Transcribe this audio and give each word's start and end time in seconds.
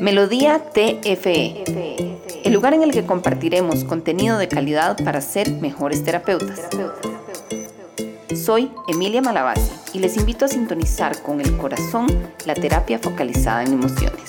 Melodía 0.00 0.58
TFE, 0.72 1.64
el 2.44 2.52
lugar 2.52 2.74
en 2.74 2.82
el 2.82 2.92
que 2.92 3.04
compartiremos 3.04 3.84
contenido 3.84 4.38
de 4.38 4.48
calidad 4.48 4.96
para 5.04 5.20
ser 5.20 5.50
mejores 5.50 6.02
terapeutas. 6.02 6.68
Soy 8.34 8.70
Emilia 8.88 9.22
Malavasi 9.22 9.72
y 9.92 9.98
les 10.00 10.16
invito 10.16 10.46
a 10.46 10.48
sintonizar 10.48 11.22
con 11.22 11.40
el 11.40 11.56
corazón 11.56 12.06
la 12.46 12.54
terapia 12.54 12.98
focalizada 12.98 13.62
en 13.62 13.74
emociones. 13.74 14.28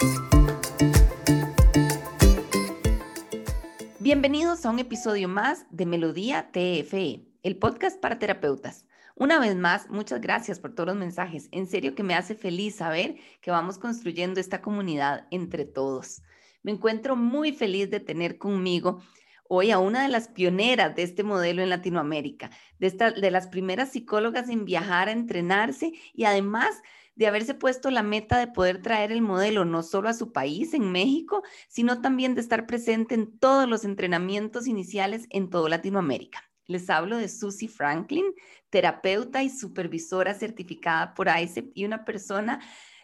Bienvenidos 3.99 4.65
a 4.65 4.69
un 4.69 4.79
episodio 4.79 5.27
más 5.27 5.65
de 5.71 5.85
Melodía 5.85 6.49
TFE, 6.51 7.21
el 7.41 7.55
podcast 7.55 7.99
para 7.99 8.19
terapeutas. 8.19 8.85
Una 9.23 9.39
vez 9.39 9.55
más, 9.55 9.89
muchas 9.89 10.19
gracias 10.19 10.59
por 10.59 10.75
todos 10.75 10.87
los 10.87 10.97
mensajes. 10.97 11.47
En 11.53 11.65
serio 11.65 11.95
que 11.95 12.03
me 12.03 12.13
hace 12.13 12.35
feliz 12.35 12.75
saber 12.75 13.15
que 13.39 13.51
vamos 13.51 13.77
construyendo 13.77 14.41
esta 14.41 14.61
comunidad 14.61 15.27
entre 15.31 15.63
todos. 15.63 16.23
Me 16.61 16.73
encuentro 16.73 17.15
muy 17.15 17.53
feliz 17.53 17.89
de 17.89 18.01
tener 18.01 18.37
conmigo 18.37 19.01
hoy 19.47 19.71
a 19.71 19.79
una 19.79 20.03
de 20.03 20.09
las 20.09 20.27
pioneras 20.27 20.93
de 20.97 21.03
este 21.03 21.23
modelo 21.23 21.61
en 21.61 21.69
Latinoamérica, 21.69 22.51
de, 22.79 22.89
de 22.89 23.31
las 23.31 23.47
primeras 23.47 23.93
psicólogas 23.93 24.49
en 24.49 24.65
viajar 24.65 25.07
a 25.07 25.13
entrenarse 25.13 25.93
y 26.13 26.25
además 26.25 26.81
de 27.15 27.27
haberse 27.27 27.53
puesto 27.53 27.91
la 27.91 28.03
meta 28.03 28.37
de 28.39 28.47
poder 28.47 28.81
traer 28.81 29.13
el 29.13 29.21
modelo 29.21 29.63
no 29.63 29.83
solo 29.83 30.09
a 30.09 30.13
su 30.13 30.33
país, 30.33 30.73
en 30.73 30.91
México, 30.91 31.43
sino 31.69 32.01
también 32.01 32.35
de 32.35 32.41
estar 32.41 32.65
presente 32.65 33.15
en 33.15 33.39
todos 33.39 33.69
los 33.69 33.85
entrenamientos 33.85 34.67
iniciales 34.67 35.27
en 35.29 35.49
toda 35.49 35.69
Latinoamérica. 35.69 36.52
Les 36.67 36.89
hablo 36.89 37.17
de 37.17 37.27
Susie 37.27 37.67
Franklin, 37.67 38.25
terapeuta 38.69 39.43
y 39.43 39.49
supervisora 39.49 40.33
certificada 40.33 41.13
por 41.13 41.27
ICEP 41.27 41.71
y 41.73 41.85
una 41.85 42.05
persona 42.05 42.61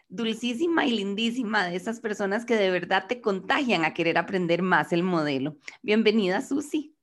dulcísima 0.07 0.85
y 0.85 0.91
lindísima 0.91 1.67
de 1.67 1.75
esas 1.75 1.99
personas 1.99 2.45
que 2.45 2.55
de 2.55 2.71
verdad 2.71 3.05
te 3.07 3.21
contagian 3.21 3.85
a 3.85 3.93
querer 3.93 4.17
aprender 4.17 4.61
más 4.61 4.91
el 4.91 5.03
modelo. 5.03 5.57
Bienvenida, 5.83 6.41
Susi. 6.41 6.95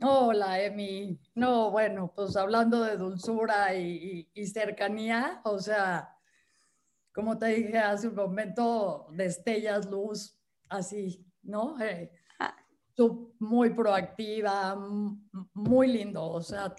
Hola, 0.00 0.60
Emi. 0.60 1.18
No, 1.34 1.70
bueno, 1.70 2.12
pues 2.14 2.36
hablando 2.36 2.82
de 2.82 2.96
dulzura 2.96 3.74
y, 3.74 4.28
cercanía, 4.46 5.40
o 5.44 5.60
sea, 5.60 6.16
como 7.12 7.38
te 7.38 7.46
dije 7.46 7.78
hace 7.78 8.08
un 8.08 8.16
momento, 8.16 9.06
destellas 9.12 9.88
luz, 9.88 10.36
así, 10.68 11.24
¿no? 11.42 11.80
Eh, 11.80 12.10
muy 13.38 13.70
proactiva, 13.70 14.76
muy 15.54 15.88
lindo, 15.88 16.24
o 16.24 16.42
sea, 16.42 16.74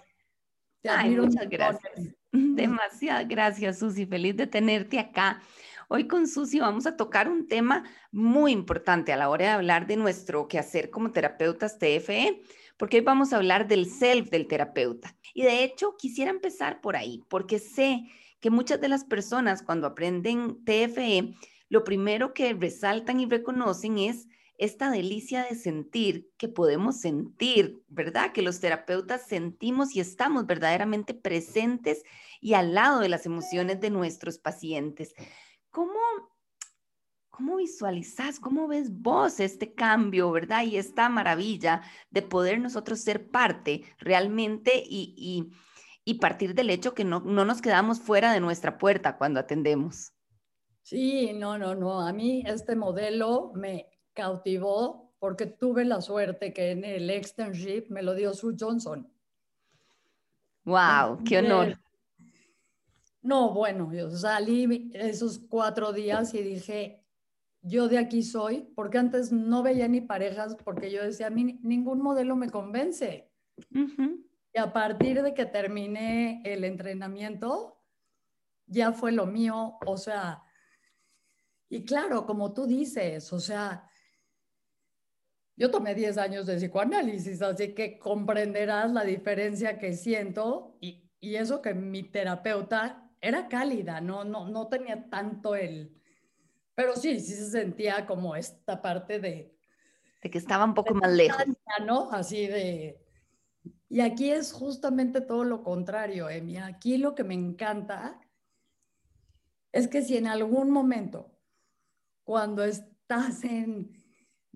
te 0.82 0.88
admiro 0.88 1.24
muchas 1.24 1.48
gracias. 1.48 1.92
Demasiadas 2.32 3.28
gracias, 3.28 3.78
Susi. 3.78 4.06
Feliz 4.06 4.36
de 4.36 4.46
tenerte 4.46 4.98
acá. 4.98 5.40
Hoy 5.88 6.08
con 6.08 6.26
Susi 6.26 6.60
vamos 6.60 6.86
a 6.86 6.96
tocar 6.96 7.28
un 7.28 7.46
tema 7.46 7.84
muy 8.10 8.52
importante 8.52 9.12
a 9.12 9.16
la 9.16 9.28
hora 9.28 9.44
de 9.44 9.50
hablar 9.52 9.86
de 9.86 9.96
nuestro 9.96 10.48
quehacer 10.48 10.90
como 10.90 11.12
terapeutas 11.12 11.78
TFE, 11.78 12.42
porque 12.76 12.98
hoy 12.98 13.04
vamos 13.04 13.32
a 13.32 13.36
hablar 13.36 13.68
del 13.68 13.86
self 13.86 14.30
del 14.30 14.46
terapeuta. 14.46 15.16
Y 15.32 15.42
de 15.42 15.62
hecho, 15.62 15.94
quisiera 15.96 16.30
empezar 16.30 16.80
por 16.80 16.96
ahí, 16.96 17.22
porque 17.28 17.58
sé 17.58 18.02
que 18.40 18.50
muchas 18.50 18.80
de 18.80 18.88
las 18.88 19.04
personas 19.04 19.62
cuando 19.62 19.86
aprenden 19.86 20.64
TFE, 20.64 21.34
lo 21.68 21.84
primero 21.84 22.34
que 22.34 22.52
resaltan 22.52 23.20
y 23.20 23.26
reconocen 23.26 23.98
es 23.98 24.26
esta 24.56 24.90
delicia 24.90 25.44
de 25.44 25.56
sentir 25.56 26.30
que 26.36 26.48
podemos 26.48 27.00
sentir, 27.00 27.82
¿verdad? 27.88 28.32
Que 28.32 28.42
los 28.42 28.60
terapeutas 28.60 29.26
sentimos 29.26 29.96
y 29.96 30.00
estamos 30.00 30.46
verdaderamente 30.46 31.14
presentes 31.14 32.02
y 32.40 32.54
al 32.54 32.74
lado 32.74 33.00
de 33.00 33.08
las 33.08 33.26
emociones 33.26 33.80
de 33.80 33.90
nuestros 33.90 34.38
pacientes. 34.38 35.14
¿Cómo, 35.70 35.98
cómo 37.30 37.56
visualizas, 37.56 38.38
cómo 38.38 38.68
ves 38.68 38.90
vos 38.92 39.40
este 39.40 39.74
cambio, 39.74 40.30
¿verdad? 40.30 40.64
Y 40.64 40.76
esta 40.76 41.08
maravilla 41.08 41.82
de 42.10 42.22
poder 42.22 42.60
nosotros 42.60 43.00
ser 43.00 43.30
parte 43.30 43.82
realmente 43.98 44.84
y, 44.86 45.50
y, 46.04 46.14
partir 46.14 46.54
del 46.54 46.70
hecho 46.70 46.94
que 46.94 47.04
no, 47.04 47.20
no 47.20 47.44
nos 47.44 47.60
quedamos 47.60 48.00
fuera 48.00 48.32
de 48.32 48.40
nuestra 48.40 48.78
puerta 48.78 49.16
cuando 49.16 49.40
atendemos. 49.40 50.12
Sí, 50.82 51.32
no, 51.32 51.58
no, 51.58 51.74
no. 51.74 52.06
A 52.06 52.12
mí 52.12 52.44
este 52.46 52.76
modelo 52.76 53.50
me 53.54 53.88
cautivó 54.14 55.12
porque 55.18 55.46
tuve 55.46 55.84
la 55.84 56.00
suerte 56.00 56.52
que 56.52 56.70
en 56.70 56.84
el 56.84 57.10
externship 57.10 57.86
me 57.90 58.02
lo 58.02 58.14
dio 58.14 58.32
Sue 58.32 58.54
Johnson. 58.58 59.10
¡Wow! 60.64 61.22
¡Qué 61.24 61.38
honor! 61.38 61.78
No, 63.20 63.52
bueno, 63.54 63.92
yo 63.92 64.10
salí 64.10 64.90
esos 64.92 65.38
cuatro 65.38 65.92
días 65.92 66.34
y 66.34 66.42
dije, 66.42 67.02
yo 67.62 67.88
de 67.88 67.96
aquí 67.98 68.22
soy, 68.22 68.70
porque 68.74 68.98
antes 68.98 69.32
no 69.32 69.62
veía 69.62 69.88
ni 69.88 70.02
parejas, 70.02 70.56
porque 70.62 70.90
yo 70.90 71.02
decía, 71.02 71.28
a 71.28 71.30
mí 71.30 71.58
ningún 71.62 72.02
modelo 72.02 72.36
me 72.36 72.50
convence. 72.50 73.30
Y 73.70 74.58
a 74.58 74.72
partir 74.72 75.22
de 75.22 75.32
que 75.32 75.46
terminé 75.46 76.42
el 76.44 76.64
entrenamiento, 76.64 77.80
ya 78.66 78.92
fue 78.92 79.10
lo 79.10 79.26
mío, 79.26 79.78
o 79.86 79.96
sea, 79.96 80.42
y 81.70 81.84
claro, 81.84 82.26
como 82.26 82.52
tú 82.52 82.66
dices, 82.66 83.32
o 83.32 83.40
sea, 83.40 83.88
yo 85.56 85.70
tomé 85.70 85.94
10 85.94 86.18
años 86.18 86.46
de 86.46 86.56
psicoanálisis, 86.56 87.40
así 87.42 87.74
que 87.74 87.98
comprenderás 87.98 88.92
la 88.92 89.04
diferencia 89.04 89.78
que 89.78 89.92
siento 89.92 90.76
y, 90.80 91.10
y 91.20 91.36
eso 91.36 91.62
que 91.62 91.74
mi 91.74 92.02
terapeuta 92.02 93.10
era 93.20 93.48
cálida, 93.48 94.00
no, 94.00 94.24
no, 94.24 94.48
no 94.48 94.68
tenía 94.68 95.08
tanto 95.08 95.54
el... 95.54 95.98
Pero 96.74 96.96
sí, 96.96 97.20
sí 97.20 97.34
se 97.34 97.50
sentía 97.50 98.04
como 98.04 98.36
esta 98.36 98.82
parte 98.82 99.18
de... 99.20 99.56
De 100.22 100.30
que 100.30 100.38
estaba 100.38 100.64
un 100.64 100.74
poco 100.74 100.94
más 100.94 101.12
lejos. 101.12 101.42
¿no? 101.86 102.10
Así 102.10 102.46
de... 102.46 103.00
Y 103.88 104.00
aquí 104.00 104.30
es 104.30 104.52
justamente 104.52 105.20
todo 105.20 105.44
lo 105.44 105.62
contrario, 105.62 106.28
Emi. 106.28 106.58
Aquí 106.58 106.98
lo 106.98 107.14
que 107.14 107.24
me 107.24 107.34
encanta 107.34 108.20
es 109.72 109.88
que 109.88 110.02
si 110.02 110.16
en 110.16 110.26
algún 110.26 110.70
momento, 110.70 111.38
cuando 112.24 112.64
estás 112.64 113.44
en 113.44 114.03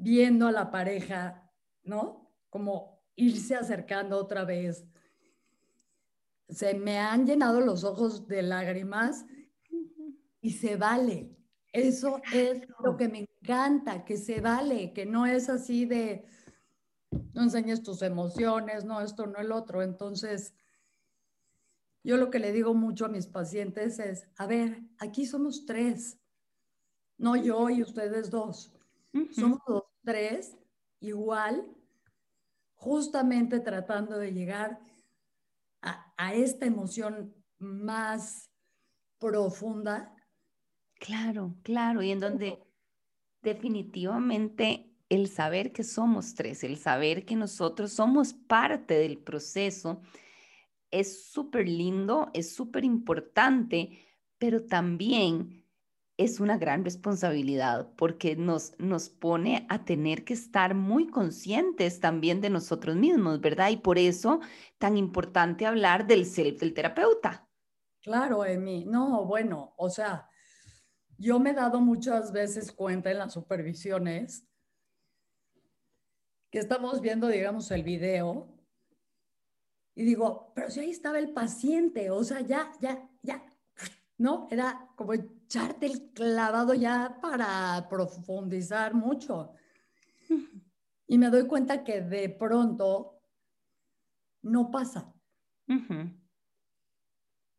viendo 0.01 0.47
a 0.47 0.53
la 0.53 0.71
pareja, 0.71 1.51
¿no? 1.83 2.31
Como 2.51 3.03
irse 3.17 3.55
acercando 3.55 4.17
otra 4.17 4.45
vez. 4.45 4.87
Se 6.49 6.75
me 6.75 6.99
han 6.99 7.27
llenado 7.27 7.61
los 7.61 7.85
ojos 7.85 8.27
de 8.27 8.43
lágrimas 8.43 9.27
y 10.41 10.53
se 10.53 10.77
vale. 10.77 11.37
Eso 11.73 12.23
es 12.33 12.63
lo 12.83 12.97
que 12.97 13.09
me 13.09 13.29
encanta, 13.43 14.05
que 14.05 14.17
se 14.17 14.41
vale, 14.41 14.93
que 14.93 15.05
no 15.05 15.27
es 15.27 15.49
así 15.49 15.85
de 15.85 16.27
no 17.35 17.43
enseñes 17.43 17.83
tus 17.83 18.03
emociones, 18.03 18.85
no 18.85 19.01
esto, 19.01 19.27
no 19.27 19.39
el 19.39 19.53
otro. 19.53 19.83
Entonces, 19.83 20.55
yo 22.05 22.17
lo 22.17 22.31
que 22.31 22.39
le 22.39 22.53
digo 22.53 22.75
mucho 22.75 23.07
a 23.07 23.11
mis 23.11 23.27
pacientes 23.27 23.99
es, 23.99 24.27
a 24.37 24.47
ver, 24.47 24.83
aquí 24.99 25.27
somos 25.27 25.67
tres, 25.67 26.19
no 27.17 27.37
yo 27.37 27.69
y 27.69 27.83
ustedes 27.83 28.31
dos. 28.31 28.73
Somos 29.33 29.61
los 29.67 29.83
tres 30.09 30.57
igual, 31.01 31.71
justamente 32.77 33.61
tratando 33.61 34.19
de 34.19 34.33
llegar 34.33 34.81
a, 35.83 36.33
esta 36.33 36.65
emoción 36.65 37.35
más 37.59 38.51
profunda. 39.19 40.17
Claro, 40.95 41.55
claro, 41.63 42.03
y 42.03 42.11
en 42.11 42.21
donde 42.21 42.59
definitivamente 43.43 44.97
el 45.11 45.29
saber 45.29 45.73
que 45.73 45.85
somos 45.85 46.35
tres, 46.35 46.65
el 46.65 46.79
saber 46.79 47.27
que 47.27 47.37
nosotros 47.37 47.93
somos 47.93 48.33
parte 48.33 48.95
del 48.95 49.19
proceso, 49.19 50.01
es 50.91 51.31
súper 51.31 51.69
lindo, 51.69 52.31
es 52.33 52.55
súper 52.55 52.83
importante, 52.83 54.07
pero 54.39 54.65
también 54.65 55.68
es 56.19 56.41
una 56.41 56.59
gran 56.59 56.85
responsabilidad 56.85 57.89
porque 57.97 58.35
nos, 58.37 58.75
nos 58.79 59.09
pone 59.09 59.67
a 59.71 59.85
tener 59.85 60.25
que 60.25 60.35
estar 60.35 60.75
muy 60.75 61.07
conscientes 61.07 62.01
también 62.01 62.41
de 62.41 62.51
nosotros 62.51 62.97
mismos, 62.97 63.41
¿verdad? 63.41 63.71
Y 63.71 63.77
por 63.77 63.99
eso 63.99 64.41
tan 64.79 64.97
importante 64.97 65.65
hablar 65.65 66.07
del 66.09 66.27
self 66.27 66.61
del 66.61 66.75
terapeuta. 66.75 67.49
Claro, 68.03 68.45
Emi. 68.45 68.85
No, 68.85 69.25
bueno, 69.25 69.75
o 69.77 69.89
sea, 69.89 70.29
yo 71.17 71.39
me 71.39 71.51
he 71.51 71.55
dado 71.55 71.81
muchas 71.81 72.33
veces 72.33 72.73
cuenta 72.73 73.11
en 73.13 73.19
las 73.19 73.33
supervisiones 73.33 74.45
que 76.51 76.59
estamos 76.59 77.01
viendo, 77.01 77.29
digamos, 77.29 77.71
el 77.71 77.85
video 77.85 78.59
y 79.95 80.05
digo, 80.05 80.53
pero 80.55 80.71
si 80.71 80.81
ahí 80.81 80.91
estaba 80.91 81.19
el 81.19 81.33
paciente, 81.33 82.11
o 82.11 82.25
sea, 82.25 82.41
ya, 82.41 82.73
ya, 82.81 83.09
ya, 83.23 83.45
¿no? 84.17 84.49
Era 84.51 84.89
como 84.97 85.13
echarte 85.49 85.87
el 85.87 86.11
clavado 86.13 86.75
ya 86.75 87.19
para 87.23 87.89
profundizar 87.89 88.93
mucho. 88.93 89.55
Y 91.07 91.17
me 91.17 91.31
doy 91.31 91.47
cuenta 91.47 91.83
que 91.83 92.03
de 92.03 92.29
pronto 92.29 93.23
no 94.43 94.71
pasa. 94.71 95.11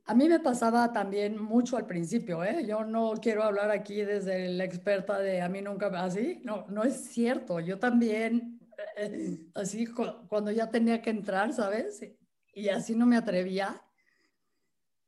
A 0.06 0.13
mí 0.13 0.30
me 0.30 0.39
pasaba 0.39 0.94
también 0.94 1.41
mucho 1.41 1.77
al 1.77 1.88
principio, 1.88 2.44
¿eh? 2.44 2.63
Yo 2.68 2.83
no 2.83 3.13
quiero 3.19 3.44
hablar 3.44 3.71
aquí 3.71 4.03
desde 4.03 4.50
la 4.50 4.65
experta 4.65 5.18
de 5.18 5.41
a 5.41 5.50
mí 5.50 5.62
nunca 5.63 5.88
así, 5.88 6.41
no, 6.44 6.68
no 6.69 6.83
es 6.83 7.06
cierto. 7.06 7.59
Yo 7.59 7.80
también, 7.80 8.59
eh, 8.97 9.47
así 9.56 9.88
cuando 9.88 10.51
ya 10.51 10.69
tenía 10.69 11.01
que 11.01 11.09
entrar, 11.09 11.53
¿sabes? 11.53 12.01
Y 12.53 12.69
así 12.69 12.95
no 12.95 13.07
me 13.07 13.18
atrevía, 13.18 13.83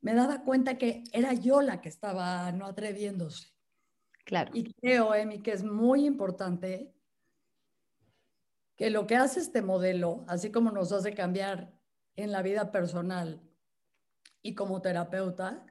me 0.02 0.14
daba 0.14 0.42
cuenta 0.42 0.76
que 0.76 1.04
era 1.12 1.32
yo 1.32 1.62
la 1.62 1.80
que 1.80 1.88
estaba 1.88 2.52
no 2.52 2.66
atreviéndose. 2.66 3.48
Claro. 4.24 4.50
Y 4.54 4.72
creo, 4.74 5.14
Emi, 5.14 5.40
que 5.40 5.52
es 5.52 5.64
muy 5.64 6.04
importante 6.04 6.94
que 8.76 8.90
lo 8.90 9.06
que 9.06 9.16
hace 9.16 9.40
este 9.40 9.62
modelo, 9.62 10.24
así 10.28 10.50
como 10.50 10.70
nos 10.70 10.92
hace 10.92 11.14
cambiar 11.14 11.72
en 12.16 12.30
la 12.30 12.42
vida 12.42 12.70
personal, 12.70 13.40
y 14.42 14.54
como 14.54 14.82
terapeuta, 14.82 15.64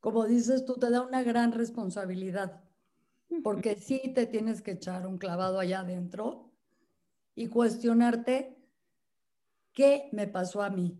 como 0.00 0.24
dices 0.24 0.64
tú, 0.64 0.74
te 0.74 0.90
da 0.90 1.02
una 1.02 1.22
gran 1.22 1.52
responsabilidad, 1.52 2.64
porque 3.42 3.76
sí 3.76 4.12
te 4.14 4.26
tienes 4.26 4.62
que 4.62 4.72
echar 4.72 5.06
un 5.06 5.18
clavado 5.18 5.58
allá 5.58 5.80
adentro 5.80 6.52
y 7.34 7.48
cuestionarte 7.48 8.56
qué 9.72 10.08
me 10.12 10.26
pasó 10.26 10.62
a 10.62 10.70
mí. 10.70 10.98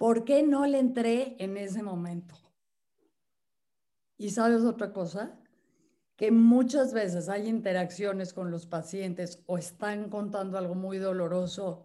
¿Por 0.00 0.24
qué 0.24 0.42
no 0.42 0.64
le 0.64 0.78
entré 0.78 1.36
en 1.38 1.58
ese 1.58 1.82
momento? 1.82 2.34
Y 4.16 4.30
sabes 4.30 4.62
otra 4.62 4.94
cosa, 4.94 5.38
que 6.16 6.30
muchas 6.30 6.94
veces 6.94 7.28
hay 7.28 7.46
interacciones 7.46 8.32
con 8.32 8.50
los 8.50 8.64
pacientes 8.64 9.42
o 9.44 9.58
están 9.58 10.08
contando 10.08 10.56
algo 10.56 10.74
muy 10.74 10.96
doloroso 10.96 11.84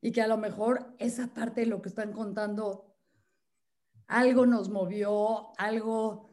y 0.00 0.10
que 0.10 0.22
a 0.22 0.26
lo 0.26 0.38
mejor 0.38 0.94
esa 0.98 1.26
parte 1.34 1.60
de 1.60 1.66
lo 1.66 1.82
que 1.82 1.90
están 1.90 2.14
contando, 2.14 2.96
algo 4.06 4.46
nos 4.46 4.70
movió, 4.70 5.52
algo, 5.58 6.30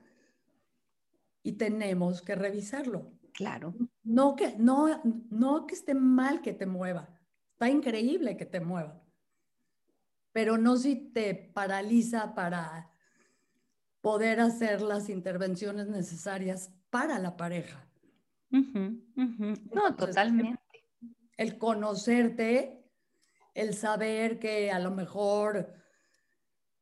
y 1.43 1.57
tenemos 1.57 2.21
que 2.21 2.35
revisarlo. 2.35 3.11
Claro. 3.33 3.73
No 4.03 4.37
que, 4.37 4.55
no, 4.57 4.87
no 5.29 5.67
que 5.67 5.75
esté 5.75 5.93
mal 5.93 6.41
que 6.41 6.53
te 6.53 6.65
mueva, 6.65 7.19
está 7.51 7.67
increíble 7.67 8.37
que 8.37 8.45
te 8.45 8.61
mueva, 8.61 8.98
pero 10.31 10.57
no 10.57 10.77
si 10.77 10.95
te 10.95 11.33
paraliza 11.33 12.35
para 12.35 12.91
poder 14.01 14.39
hacer 14.39 14.81
las 14.81 15.09
intervenciones 15.09 15.87
necesarias 15.87 16.71
para 16.89 17.19
la 17.19 17.37
pareja. 17.37 17.87
No, 18.49 19.95
totalmente. 19.95 20.59
El 21.37 21.57
conocerte 21.57 22.79
el 23.53 23.73
saber 23.73 24.39
que 24.39 24.71
a 24.71 24.79
lo 24.79 24.91
mejor 24.91 25.73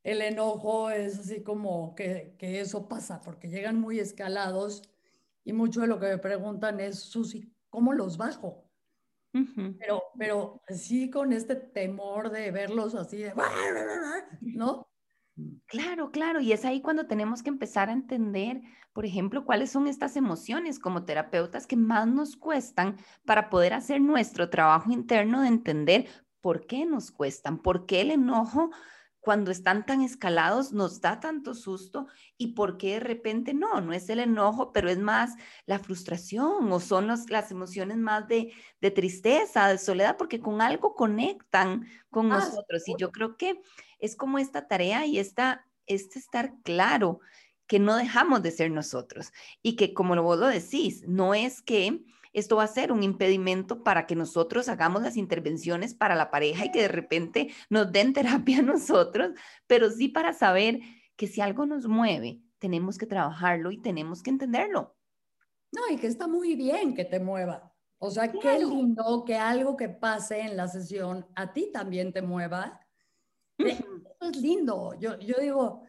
el 0.03 0.21
enojo 0.21 0.89
es 0.89 1.19
así 1.19 1.41
como 1.41 1.95
que, 1.95 2.35
eso 2.39 2.87
pasa, 2.87 3.19
porque 3.21 3.49
llegan 3.49 3.79
muy 3.79 3.99
escalados 3.99 4.83
y 5.43 5.53
mucho 5.53 5.81
de 5.81 5.87
lo 5.87 5.99
que 5.99 6.07
me 6.07 6.17
preguntan 6.17 6.79
es, 6.79 6.99
Susi, 6.99 7.51
¿cómo 7.69 7.93
los 7.93 8.17
bajo? 8.17 8.66
Pero, 9.79 10.03
pero 10.17 10.61
sí 10.67 11.09
con 11.09 11.33
este 11.33 11.55
temor 11.55 12.29
de 12.29 12.51
verlos 12.51 12.95
así, 12.95 13.23
¿no? 14.41 14.87
Claro, 15.67 16.09
claro, 16.09 16.41
y 16.41 16.51
es 16.51 16.65
ahí 16.65 16.81
cuando 16.81 17.05
tenemos 17.05 17.43
que 17.43 17.49
empezar 17.49 17.89
a 17.89 17.93
entender, 17.93 18.61
por 18.93 19.05
ejemplo, 19.05 19.45
cuáles 19.45 19.69
son 19.69 19.87
estas 19.87 20.15
emociones 20.15 20.79
como 20.79 21.05
terapeutas 21.05 21.67
que 21.67 21.75
más 21.75 22.07
nos 22.07 22.35
cuestan 22.35 22.97
para 23.23 23.49
poder 23.49 23.73
hacer 23.73 24.01
nuestro 24.01 24.49
trabajo 24.49 24.91
interno 24.91 25.41
de 25.41 25.49
entender 25.49 26.07
por 26.41 26.65
qué 26.65 26.85
nos 26.85 27.11
cuestan, 27.11 27.59
por 27.59 27.85
qué 27.85 28.01
el 28.01 28.11
enojo 28.11 28.71
cuando 29.27 29.51
están 29.51 29.85
tan 29.85 29.99
escalados 29.99 30.71
nos 30.71 31.01
da 31.01 31.19
tanto 31.19 31.53
susto 31.53 32.07
y 32.37 32.53
por 32.53 32.77
qué 32.77 32.93
de 32.93 33.01
repente 33.01 33.53
no, 33.53 33.81
no 33.81 33.91
es 33.91 34.07
el 34.07 34.21
enojo, 34.21 34.71
pero 34.71 34.89
es 34.89 34.99
más 34.99 35.35
la 35.65 35.79
frustración 35.79 36.71
o 36.71 36.79
son 36.79 37.07
las 37.07 37.51
emociones 37.51 37.97
más 37.97 38.25
de, 38.29 38.53
tristeza, 38.95 39.67
de 39.67 39.79
soledad, 39.79 40.15
porque 40.15 40.39
con 40.39 40.61
algo 40.61 40.95
conectan 40.95 41.87
con 42.09 42.31
ah, 42.31 42.37
nosotros. 42.37 42.87
Y 42.87 42.95
yo 42.97 43.11
creo 43.11 43.35
que 43.35 43.59
es 43.99 44.15
como 44.15 44.39
esta 44.39 44.65
tarea 44.65 45.05
y 45.05 45.19
esta, 45.19 45.67
este 45.87 46.19
estar 46.19 46.53
claro 46.63 47.19
que 47.67 47.79
no 47.79 47.97
dejamos 47.97 48.41
de 48.43 48.51
ser 48.51 48.71
nosotros 48.71 49.33
y 49.61 49.75
que 49.75 49.93
como 49.93 50.15
vos 50.23 50.39
lo 50.39 50.47
decís, 50.47 51.03
no 51.05 51.33
es 51.33 51.61
que 51.61 52.01
esto 52.39 52.57
va 52.57 52.63
a 52.65 52.67
ser 52.67 52.91
un 52.91 53.01
impedimento 53.01 53.83
para 53.83 54.05
que 54.05 54.15
nosotros 54.15 54.69
hagamos 54.69 55.01
las 55.01 55.17
intervenciones 55.17 55.95
para 55.95 56.13
la 56.13 56.29
pareja 56.29 56.65
y 56.65 56.71
que 56.71 56.83
de 56.83 56.87
repente 56.87 57.51
nos 57.69 57.91
den 57.91 58.13
terapia 58.45 58.59
a 58.59 58.61
nosotros, 58.61 59.31
pero 59.65 59.89
sí 59.89 60.07
para 60.07 60.33
saber 60.33 60.79
que 61.15 61.25
si 61.25 61.41
algo 61.41 61.65
nos 61.65 61.87
mueve, 61.87 62.43
tenemos 62.59 62.99
que 62.99 63.07
trabajarlo 63.07 63.71
y 63.71 63.81
tenemos 63.81 64.21
que 64.21 64.29
entenderlo. 64.29 64.95
No, 65.71 65.81
y 65.91 65.97
que 65.97 66.05
está 66.05 66.27
muy 66.27 66.55
bien 66.55 66.93
que 66.93 67.05
te 67.05 67.19
mueva. 67.19 67.73
O 67.97 68.11
sea, 68.11 68.31
qué 68.31 68.59
lindo 68.59 69.23
que 69.25 69.35
algo 69.35 69.75
que 69.75 69.89
pase 69.89 70.41
en 70.41 70.55
la 70.55 70.67
sesión 70.67 71.25
a 71.35 71.51
ti 71.51 71.71
también 71.73 72.13
te 72.13 72.21
mueva. 72.21 72.79
Eso 73.57 73.83
es 74.21 74.37
lindo. 74.37 74.93
Yo, 74.99 75.17
yo 75.17 75.37
digo, 75.41 75.81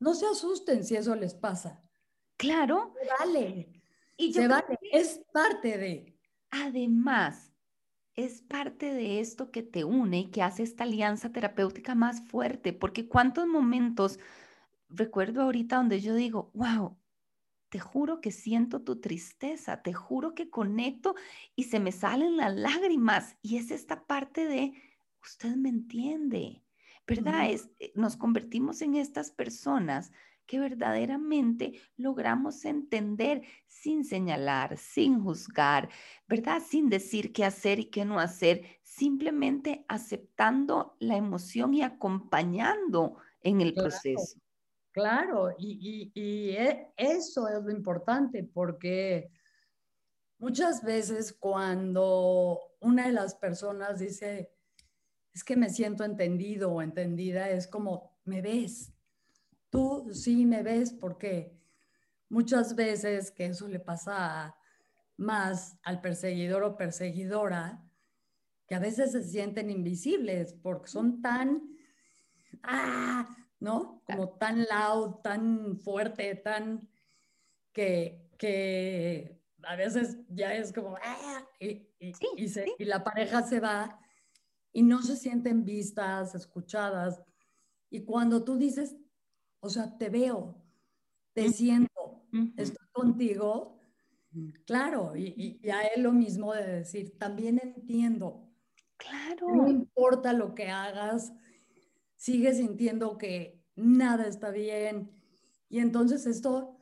no 0.00 0.14
se 0.14 0.26
asusten 0.26 0.84
si 0.84 0.96
eso 0.96 1.14
les 1.14 1.34
pasa. 1.34 1.82
Claro. 2.38 2.94
Vale. 3.18 3.79
Y 4.20 4.32
yo 4.32 4.42
es 4.92 5.22
parte 5.32 5.78
de. 5.78 6.18
Además, 6.50 7.54
es 8.14 8.42
parte 8.42 8.92
de 8.92 9.20
esto 9.20 9.50
que 9.50 9.62
te 9.62 9.84
une 9.84 10.20
y 10.20 10.30
que 10.30 10.42
hace 10.42 10.62
esta 10.62 10.84
alianza 10.84 11.32
terapéutica 11.32 11.94
más 11.94 12.20
fuerte, 12.28 12.74
porque 12.74 13.08
cuántos 13.08 13.46
momentos 13.46 14.18
recuerdo 14.90 15.42
ahorita 15.42 15.76
donde 15.76 16.00
yo 16.00 16.14
digo, 16.14 16.50
wow, 16.52 16.98
te 17.70 17.78
juro 17.78 18.20
que 18.20 18.30
siento 18.30 18.82
tu 18.82 19.00
tristeza, 19.00 19.80
te 19.82 19.94
juro 19.94 20.34
que 20.34 20.50
conecto 20.50 21.14
y 21.56 21.64
se 21.64 21.80
me 21.80 21.92
salen 21.92 22.36
las 22.36 22.54
lágrimas. 22.54 23.36
Y 23.40 23.56
es 23.56 23.70
esta 23.70 24.04
parte 24.06 24.44
de, 24.44 24.74
usted 25.22 25.56
me 25.56 25.70
entiende, 25.70 26.62
¿verdad? 27.06 27.50
es, 27.50 27.70
eh, 27.78 27.92
nos 27.94 28.16
convertimos 28.16 28.82
en 28.82 28.96
estas 28.96 29.30
personas 29.30 30.12
que 30.50 30.58
verdaderamente 30.58 31.80
logramos 31.96 32.64
entender 32.64 33.42
sin 33.68 34.04
señalar, 34.04 34.76
sin 34.76 35.22
juzgar, 35.22 35.88
¿verdad? 36.26 36.60
Sin 36.68 36.88
decir 36.88 37.32
qué 37.32 37.44
hacer 37.44 37.78
y 37.78 37.84
qué 37.84 38.04
no 38.04 38.18
hacer, 38.18 38.64
simplemente 38.82 39.84
aceptando 39.86 40.96
la 40.98 41.16
emoción 41.16 41.72
y 41.72 41.82
acompañando 41.82 43.18
en 43.42 43.60
el 43.60 43.74
proceso. 43.74 44.40
Claro, 44.90 45.54
y, 45.56 46.10
e, 46.16 46.88
eso 46.96 47.46
es 47.46 47.62
lo 47.62 47.70
importante 47.70 48.42
porque 48.42 49.30
muchas 50.38 50.82
veces 50.82 51.32
cuando 51.32 52.58
una 52.80 53.06
de 53.06 53.12
las 53.12 53.36
personas 53.36 54.00
dice, 54.00 54.52
es 55.32 55.44
que 55.44 55.54
me 55.54 55.70
siento 55.70 56.02
entendido 56.02 56.72
o 56.72 56.82
entendida, 56.82 57.50
es 57.50 57.68
como, 57.68 58.18
me 58.24 58.42
ves, 58.42 58.89
tú 59.70 60.10
sí 60.12 60.44
me 60.44 60.62
ves 60.62 60.92
porque 60.92 61.56
muchas 62.28 62.74
veces 62.74 63.30
que 63.30 63.46
eso 63.46 63.68
le 63.68 63.80
pasa 63.80 64.56
más 65.16 65.78
al 65.82 66.00
perseguidor 66.00 66.62
o 66.64 66.76
perseguidora, 66.76 67.82
que 68.66 68.74
a 68.74 68.78
veces 68.78 69.12
se 69.12 69.22
sienten 69.22 69.70
invisibles 69.70 70.54
porque 70.54 70.88
son 70.88 71.20
tan, 71.20 71.62
ah, 72.62 73.28
¿no? 73.58 74.02
Como 74.04 74.30
tan 74.30 74.64
loud, 74.64 75.16
tan 75.22 75.76
fuerte, 75.76 76.36
tan 76.36 76.88
que, 77.72 78.30
que 78.38 79.40
a 79.62 79.76
veces 79.76 80.18
ya 80.28 80.54
es 80.54 80.72
como, 80.72 80.96
ah, 80.96 81.44
y, 81.58 81.86
y 81.98 82.84
la 82.84 83.04
pareja 83.04 83.42
se 83.42 83.60
va 83.60 84.00
y 84.72 84.82
no 84.82 85.02
se 85.02 85.16
sienten 85.16 85.64
vistas, 85.64 86.34
escuchadas. 86.34 87.22
Y 87.90 88.04
cuando 88.04 88.44
tú 88.44 88.56
dices, 88.56 88.96
o 89.60 89.68
sea, 89.68 89.96
te 89.98 90.08
veo, 90.08 90.56
te 91.32 91.50
siento, 91.50 92.24
estoy 92.56 92.86
contigo. 92.92 93.78
Claro, 94.64 95.16
y, 95.16 95.60
a 95.70 95.82
él 95.82 96.02
lo 96.02 96.12
mismo 96.12 96.54
de 96.54 96.66
decir, 96.66 97.18
también 97.18 97.60
entiendo. 97.62 98.48
Claro. 98.96 99.54
No 99.54 99.68
importa 99.68 100.32
lo 100.32 100.54
que 100.54 100.68
hagas, 100.68 101.32
sigue 102.16 102.54
sintiendo 102.54 103.18
que 103.18 103.64
nada 103.76 104.26
está 104.26 104.50
bien. 104.50 105.10
Y 105.68 105.78
entonces 105.78 106.26
esto 106.26 106.76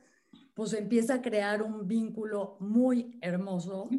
pues 0.53 0.73
empieza 0.73 1.15
a 1.15 1.21
crear 1.21 1.63
un 1.63 1.87
vínculo 1.87 2.57
muy 2.59 3.17
hermoso. 3.21 3.89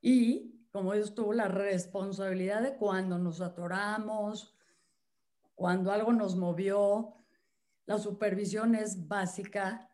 Y 0.00 0.66
como 0.72 0.94
es 0.94 1.14
tú, 1.14 1.32
la 1.32 1.46
responsabilidad 1.46 2.62
de 2.62 2.76
cuando 2.76 3.18
nos 3.18 3.40
atoramos, 3.40 4.56
cuando 5.54 5.92
algo 5.92 6.12
nos 6.12 6.34
movió, 6.34 7.14
la 7.86 7.98
supervisión 7.98 8.74
es 8.74 9.06
básica. 9.06 9.88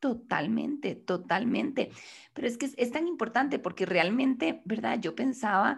Totalmente, 0.00 0.94
totalmente. 0.94 1.90
Pero 2.34 2.48
es 2.48 2.56
que 2.56 2.70
es, 2.74 2.90
tan 2.90 3.06
importante 3.06 3.58
porque 3.58 3.86
realmente, 3.86 4.62
¿verdad? 4.64 4.98
Yo 4.98 5.14
pensaba 5.14 5.76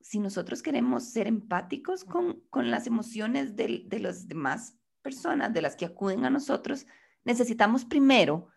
si 0.00 0.18
nosotros 0.18 0.62
queremos 0.62 1.04
ser 1.04 1.26
empáticos 1.26 2.04
con, 2.04 2.40
con 2.50 2.70
las 2.70 2.86
emociones 2.86 3.54
de, 3.56 3.84
de 3.86 4.00
las 4.00 4.26
demás 4.26 4.76
personas, 5.02 5.52
de 5.52 5.62
las 5.62 5.76
que 5.76 5.84
acuden 5.84 6.24
a 6.24 6.30
nosotros, 6.30 6.86
necesitamos 7.24 7.84
primero 7.84 8.48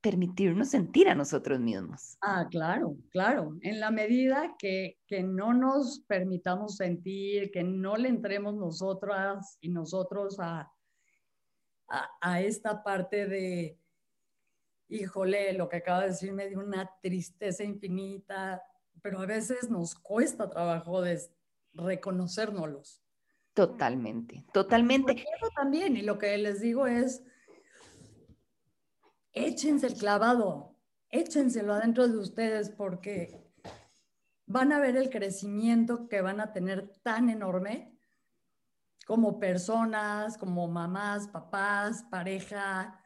permitirnos 0.00 0.68
sentir 0.68 1.08
a 1.08 1.14
nosotros 1.14 1.58
mismos. 1.58 2.16
Ah, 2.20 2.46
claro, 2.50 2.96
claro. 3.10 3.56
En 3.62 3.80
la 3.80 3.90
medida 3.90 4.54
que, 4.58 4.98
que 5.06 5.22
no 5.22 5.54
nos 5.54 6.00
permitamos 6.06 6.76
sentir, 6.76 7.50
que 7.50 7.64
no 7.64 7.96
le 7.96 8.08
entremos 8.08 8.54
nosotras 8.54 9.56
y 9.60 9.70
nosotros 9.70 10.38
a, 10.38 10.70
a, 11.88 12.10
a 12.20 12.40
esta 12.40 12.82
parte 12.82 13.26
de, 13.26 13.78
híjole, 14.88 15.52
lo 15.52 15.68
que 15.68 15.76
acaba 15.76 16.02
de 16.02 16.08
decir 16.08 16.32
me 16.32 16.48
dio 16.48 16.60
una 16.60 16.90
tristeza 17.02 17.64
infinita, 17.64 18.62
pero 19.02 19.20
a 19.20 19.26
veces 19.26 19.70
nos 19.70 19.94
cuesta 19.94 20.48
trabajo 20.48 21.00
de 21.02 21.20
reconocérnoslos. 21.72 23.02
Totalmente, 23.54 24.44
totalmente. 24.52 25.12
Eso 25.12 25.50
también, 25.54 25.96
y 25.96 26.02
lo 26.02 26.18
que 26.18 26.36
les 26.36 26.60
digo 26.60 26.86
es, 26.86 27.22
échense 29.32 29.86
el 29.86 29.94
clavado, 29.94 30.76
échenselo 31.08 31.72
adentro 31.72 32.06
de 32.06 32.18
ustedes 32.18 32.70
porque 32.70 33.46
van 34.46 34.72
a 34.72 34.78
ver 34.78 34.96
el 34.96 35.10
crecimiento 35.10 36.08
que 36.08 36.20
van 36.20 36.40
a 36.40 36.52
tener 36.52 36.88
tan 37.02 37.30
enorme 37.30 37.95
como 39.06 39.38
personas, 39.38 40.36
como 40.36 40.66
mamás, 40.66 41.28
papás, 41.28 42.04
pareja, 42.10 43.00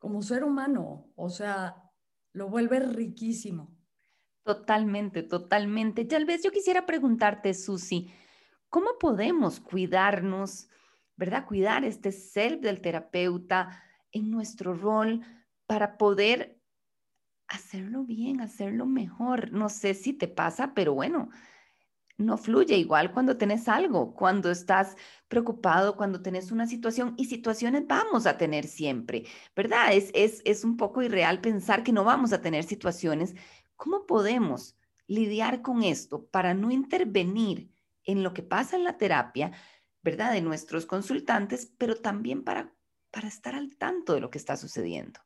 como 0.00 0.20
ser 0.20 0.42
humano. 0.42 1.12
O 1.14 1.30
sea, 1.30 1.90
lo 2.32 2.48
vuelve 2.48 2.80
riquísimo. 2.80 3.78
Totalmente, 4.42 5.22
totalmente. 5.22 6.04
Tal 6.04 6.24
vez 6.24 6.42
yo 6.42 6.50
quisiera 6.50 6.86
preguntarte, 6.86 7.54
Susi, 7.54 8.12
¿cómo 8.68 8.98
podemos 8.98 9.60
cuidarnos, 9.60 10.68
verdad? 11.14 11.46
Cuidar 11.46 11.84
este 11.84 12.10
ser 12.10 12.60
del 12.60 12.80
terapeuta 12.80 13.80
en 14.10 14.28
nuestro 14.28 14.74
rol 14.74 15.20
para 15.66 15.96
poder 15.96 16.60
hacerlo 17.46 18.02
bien, 18.02 18.40
hacerlo 18.40 18.86
mejor. 18.86 19.52
No 19.52 19.68
sé 19.68 19.94
si 19.94 20.14
te 20.14 20.26
pasa, 20.26 20.74
pero 20.74 20.94
bueno, 20.94 21.28
no 22.18 22.36
fluye 22.36 22.76
igual 22.76 23.12
cuando 23.12 23.36
tenés 23.36 23.68
algo, 23.68 24.14
cuando 24.14 24.50
estás 24.50 24.96
preocupado, 25.28 25.96
cuando 25.96 26.20
tenés 26.20 26.50
una 26.50 26.66
situación 26.66 27.14
y 27.16 27.26
situaciones 27.26 27.86
vamos 27.86 28.26
a 28.26 28.36
tener 28.36 28.66
siempre, 28.66 29.24
¿verdad? 29.54 29.92
Es, 29.92 30.10
es, 30.14 30.42
es 30.44 30.64
un 30.64 30.76
poco 30.76 31.00
irreal 31.00 31.40
pensar 31.40 31.84
que 31.84 31.92
no 31.92 32.04
vamos 32.04 32.32
a 32.32 32.40
tener 32.40 32.64
situaciones. 32.64 33.34
¿Cómo 33.76 34.04
podemos 34.04 34.76
lidiar 35.06 35.62
con 35.62 35.84
esto 35.84 36.26
para 36.26 36.54
no 36.54 36.72
intervenir 36.72 37.70
en 38.04 38.22
lo 38.24 38.34
que 38.34 38.42
pasa 38.42 38.76
en 38.76 38.84
la 38.84 38.98
terapia, 38.98 39.52
¿verdad? 40.02 40.32
De 40.32 40.42
nuestros 40.42 40.86
consultantes, 40.86 41.72
pero 41.78 41.96
también 41.96 42.42
para, 42.42 42.74
para 43.12 43.28
estar 43.28 43.54
al 43.54 43.76
tanto 43.76 44.14
de 44.14 44.20
lo 44.20 44.30
que 44.30 44.38
está 44.38 44.56
sucediendo. 44.56 45.20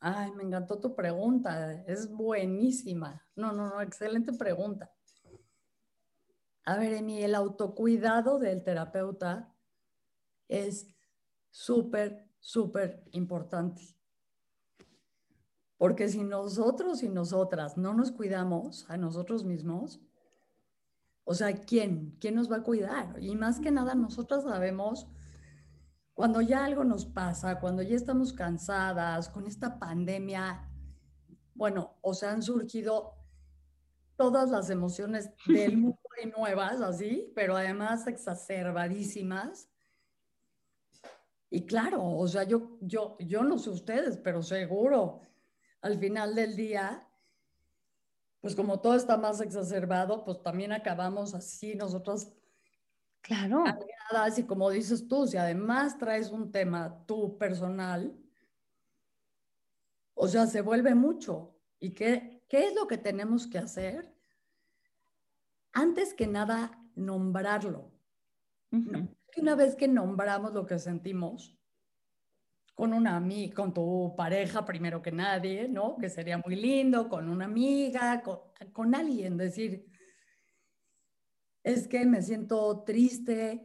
Ay, 0.00 0.30
me 0.32 0.44
encantó 0.44 0.78
tu 0.78 0.94
pregunta, 0.94 1.84
es 1.86 2.08
buenísima. 2.10 3.22
No, 3.34 3.52
no, 3.52 3.68
no, 3.68 3.80
excelente 3.80 4.32
pregunta. 4.32 4.90
A 6.66 6.76
ver, 6.76 6.92
Emi, 6.94 7.22
el 7.22 7.36
autocuidado 7.36 8.40
del 8.40 8.64
terapeuta 8.64 9.54
es 10.48 10.88
súper, 11.48 12.28
súper 12.40 13.04
importante. 13.12 13.96
Porque 15.78 16.08
si 16.08 16.24
nosotros 16.24 17.04
y 17.04 17.08
nosotras 17.08 17.76
no 17.76 17.94
nos 17.94 18.10
cuidamos 18.10 18.84
a 18.90 18.96
nosotros 18.96 19.44
mismos, 19.44 20.00
o 21.22 21.34
sea, 21.34 21.54
¿quién? 21.54 22.16
¿Quién 22.20 22.34
nos 22.34 22.50
va 22.50 22.56
a 22.56 22.62
cuidar? 22.64 23.22
Y 23.22 23.36
más 23.36 23.60
que 23.60 23.70
nada, 23.70 23.94
nosotras 23.94 24.42
sabemos 24.42 25.06
cuando 26.14 26.40
ya 26.40 26.64
algo 26.64 26.82
nos 26.82 27.06
pasa, 27.06 27.60
cuando 27.60 27.82
ya 27.82 27.94
estamos 27.94 28.32
cansadas 28.32 29.28
con 29.28 29.46
esta 29.46 29.78
pandemia, 29.78 30.68
bueno, 31.54 31.96
o 32.00 32.12
sea, 32.12 32.32
han 32.32 32.42
surgido 32.42 33.14
todas 34.16 34.50
las 34.50 34.68
emociones 34.70 35.30
del 35.46 35.76
mundo 35.76 36.00
y 36.22 36.26
nuevas, 36.26 36.80
así, 36.80 37.32
pero 37.34 37.56
además 37.56 38.06
exacerbadísimas. 38.06 39.68
Y 41.50 41.64
claro, 41.64 42.04
o 42.04 42.26
sea, 42.26 42.42
yo, 42.44 42.76
yo, 42.80 43.16
yo 43.20 43.42
no 43.42 43.58
sé 43.58 43.70
ustedes, 43.70 44.18
pero 44.18 44.42
seguro 44.42 45.20
al 45.80 45.98
final 45.98 46.34
del 46.34 46.56
día, 46.56 47.06
pues 48.40 48.54
como 48.56 48.80
todo 48.80 48.94
está 48.94 49.16
más 49.16 49.40
exacerbado, 49.40 50.24
pues 50.24 50.42
también 50.42 50.72
acabamos 50.72 51.34
así 51.34 51.74
nosotros. 51.74 52.32
Claro. 53.20 53.64
y 54.36 54.42
como 54.44 54.70
dices 54.70 55.06
tú, 55.08 55.26
si 55.26 55.36
además 55.36 55.98
traes 55.98 56.30
un 56.30 56.50
tema 56.52 57.04
tú 57.06 57.36
personal, 57.38 58.16
o 60.14 60.28
sea, 60.28 60.46
se 60.46 60.60
vuelve 60.60 60.94
mucho. 60.94 61.54
¿Y 61.78 61.90
qué, 61.90 62.42
qué 62.48 62.68
es 62.68 62.74
lo 62.74 62.86
que 62.86 62.98
tenemos 62.98 63.46
que 63.46 63.58
hacer? 63.58 64.15
Antes 65.76 66.14
que 66.14 66.26
nada, 66.26 66.82
nombrarlo. 66.94 67.92
Una 68.70 69.54
vez 69.54 69.76
que 69.76 69.86
nombramos 69.86 70.54
lo 70.54 70.64
que 70.64 70.78
sentimos, 70.78 71.54
con 72.74 72.94
una 72.94 73.16
amiga, 73.16 73.54
con 73.54 73.74
tu 73.74 74.14
pareja 74.16 74.64
primero 74.64 75.02
que 75.02 75.12
nadie, 75.12 75.68
¿no? 75.68 75.98
Que 75.98 76.08
sería 76.08 76.38
muy 76.38 76.56
lindo, 76.56 77.10
con 77.10 77.28
una 77.28 77.44
amiga, 77.44 78.22
con, 78.72 78.94
alguien, 78.94 79.36
decir, 79.36 79.86
es 81.62 81.86
que 81.86 82.06
me 82.06 82.22
siento 82.22 82.82
triste 82.84 83.62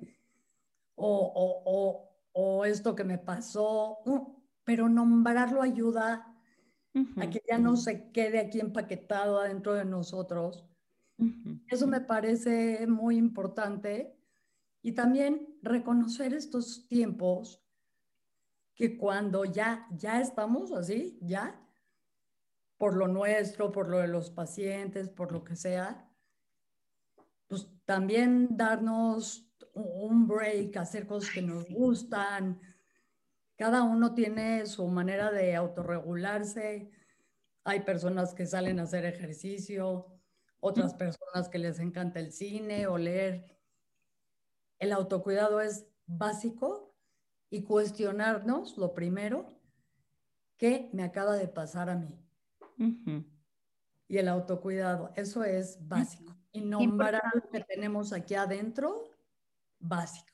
o, 0.95 2.09
o, 2.33 2.65
esto 2.65 2.93
que 2.93 3.05
me 3.05 3.19
pasó, 3.19 3.99
pero 4.65 4.89
nombrarlo 4.89 5.61
ayuda 5.61 6.27
a 7.17 7.29
que 7.29 7.41
ya 7.49 7.57
no 7.57 7.77
se 7.77 8.11
quede 8.11 8.39
aquí 8.39 8.59
empaquetado 8.59 9.39
adentro 9.39 9.73
de 9.73 9.85
nosotros 9.85 10.70
eso 11.67 11.87
me 11.87 12.01
parece 12.01 12.85
muy 12.87 13.17
importante. 13.17 14.15
Y 14.81 14.93
también 14.93 15.57
reconocer 15.61 16.33
estos 16.33 16.87
tiempos 16.87 17.61
que 18.73 18.97
cuando 18.97 19.45
ya, 19.45 19.87
ya 19.91 20.21
estamos 20.21 20.71
así, 20.71 21.19
ya, 21.21 21.61
por 22.77 22.95
lo 22.95 23.07
nuestro, 23.07 23.71
por 23.71 23.87
lo 23.87 23.99
de 23.99 24.07
los 24.07 24.31
pacientes, 24.31 25.07
por 25.07 25.31
lo 25.31 25.43
que 25.43 25.55
sea, 25.55 26.09
pues 27.47 27.67
también 27.85 28.57
darnos 28.57 29.47
un 29.73 30.27
break, 30.27 30.77
hacer 30.77 31.05
cosas 31.05 31.31
que 31.31 31.41
nos 31.41 31.69
gustan. 31.69 32.59
Cada 33.55 33.83
uno 33.83 34.15
tiene 34.15 34.65
su 34.65 34.87
manera 34.87 35.31
de 35.31 35.55
autorregularse. 35.55 36.89
Hay 37.63 37.81
personas 37.81 38.33
que 38.33 38.47
salen 38.47 38.79
a 38.79 38.83
hacer 38.83 39.05
ejercicio, 39.05 40.20
otras 40.61 40.93
personas 40.93 41.49
que 41.49 41.59
les 41.59 41.79
encanta 41.79 42.19
el 42.19 42.31
cine 42.31 42.87
o 42.87 42.97
leer. 42.97 43.45
El 44.79 44.93
autocuidado 44.93 45.59
es 45.59 45.87
básico 46.05 46.95
y 47.49 47.63
cuestionarnos 47.63 48.77
lo 48.77 48.93
primero, 48.93 49.47
¿qué 50.57 50.89
me 50.93 51.03
acaba 51.03 51.35
de 51.35 51.47
pasar 51.47 51.89
a 51.89 51.95
mí? 51.97 52.17
Y 54.07 54.17
el 54.17 54.27
autocuidado, 54.27 55.11
eso 55.15 55.43
es 55.43 55.77
básico. 55.87 56.35
Y 56.51 56.61
nombrar 56.61 57.21
lo 57.33 57.49
que 57.49 57.61
tenemos 57.63 58.13
aquí 58.13 58.35
adentro, 58.35 59.03
básico. 59.79 60.31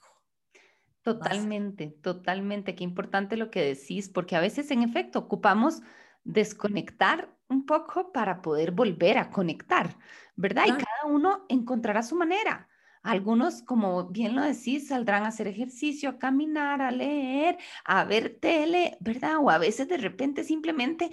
Totalmente, 1.01 1.87
totalmente. 2.01 2.75
Qué 2.75 2.83
importante 2.83 3.37
lo 3.37 3.49
que 3.49 3.63
decís, 3.63 4.09
porque 4.09 4.35
a 4.35 4.41
veces 4.41 4.71
en 4.71 4.83
efecto 4.83 5.19
ocupamos 5.19 5.81
desconectar 6.23 7.36
un 7.49 7.65
poco 7.65 8.11
para 8.11 8.41
poder 8.41 8.71
volver 8.71 9.17
a 9.17 9.29
conectar, 9.29 9.97
¿verdad? 10.35 10.65
Y 10.67 10.71
cada 10.71 11.05
uno 11.05 11.45
encontrará 11.49 12.03
su 12.03 12.15
manera. 12.15 12.67
Algunos, 13.03 13.61
como 13.61 14.09
bien 14.09 14.35
lo 14.35 14.41
decís, 14.41 14.89
saldrán 14.89 15.23
a 15.23 15.29
hacer 15.29 15.47
ejercicio, 15.47 16.09
a 16.09 16.17
caminar, 16.17 16.81
a 16.81 16.91
leer, 16.91 17.57
a 17.85 18.03
ver 18.03 18.37
tele, 18.41 18.97
¿verdad? 18.99 19.37
O 19.39 19.49
a 19.49 19.57
veces 19.57 19.87
de 19.87 19.97
repente 19.97 20.43
simplemente 20.43 21.09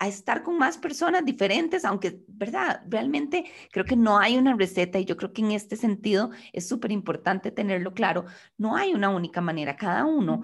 a 0.00 0.08
estar 0.08 0.42
con 0.42 0.58
más 0.58 0.78
personas 0.78 1.24
diferentes, 1.24 1.84
aunque, 1.84 2.22
¿verdad? 2.28 2.82
Realmente 2.88 3.44
creo 3.72 3.84
que 3.84 3.96
no 3.96 4.18
hay 4.18 4.36
una 4.36 4.54
receta 4.56 4.98
y 4.98 5.04
yo 5.04 5.16
creo 5.16 5.32
que 5.32 5.42
en 5.42 5.52
este 5.52 5.76
sentido 5.76 6.30
es 6.52 6.68
súper 6.68 6.92
importante 6.92 7.50
tenerlo 7.50 7.94
claro. 7.94 8.24
No 8.56 8.76
hay 8.76 8.94
una 8.94 9.10
única 9.10 9.40
manera, 9.40 9.76
cada 9.76 10.04
uno, 10.04 10.42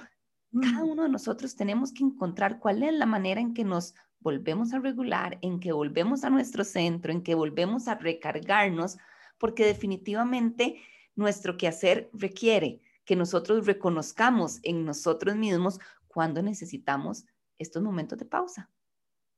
cada 0.60 0.84
uno 0.84 1.04
de 1.04 1.08
nosotros 1.08 1.56
tenemos 1.56 1.92
que 1.92 2.04
encontrar 2.04 2.58
cuál 2.58 2.82
es 2.82 2.92
la 2.92 3.06
manera 3.06 3.40
en 3.40 3.54
que 3.54 3.64
nos 3.64 3.94
volvemos 4.24 4.72
a 4.72 4.80
regular, 4.80 5.38
en 5.42 5.60
que 5.60 5.70
volvemos 5.70 6.24
a 6.24 6.30
nuestro 6.30 6.64
centro, 6.64 7.12
en 7.12 7.22
que 7.22 7.34
volvemos 7.34 7.86
a 7.88 7.94
recargarnos, 7.94 8.96
porque 9.38 9.66
definitivamente 9.66 10.80
nuestro 11.14 11.58
quehacer 11.58 12.08
requiere 12.14 12.80
que 13.04 13.16
nosotros 13.16 13.66
reconozcamos 13.66 14.60
en 14.62 14.86
nosotros 14.86 15.36
mismos 15.36 15.78
cuando 16.08 16.42
necesitamos 16.42 17.26
estos 17.58 17.82
momentos 17.82 18.18
de 18.18 18.24
pausa. 18.24 18.70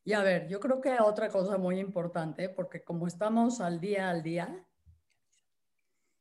Y 0.04 0.12
a 0.12 0.22
ver, 0.22 0.46
yo 0.46 0.60
creo 0.60 0.80
que 0.80 1.00
otra 1.00 1.30
cosa 1.30 1.58
muy 1.58 1.80
importante, 1.80 2.48
porque 2.48 2.84
como 2.84 3.08
estamos 3.08 3.60
al 3.60 3.80
día 3.80 4.08
al 4.08 4.22
día, 4.22 4.64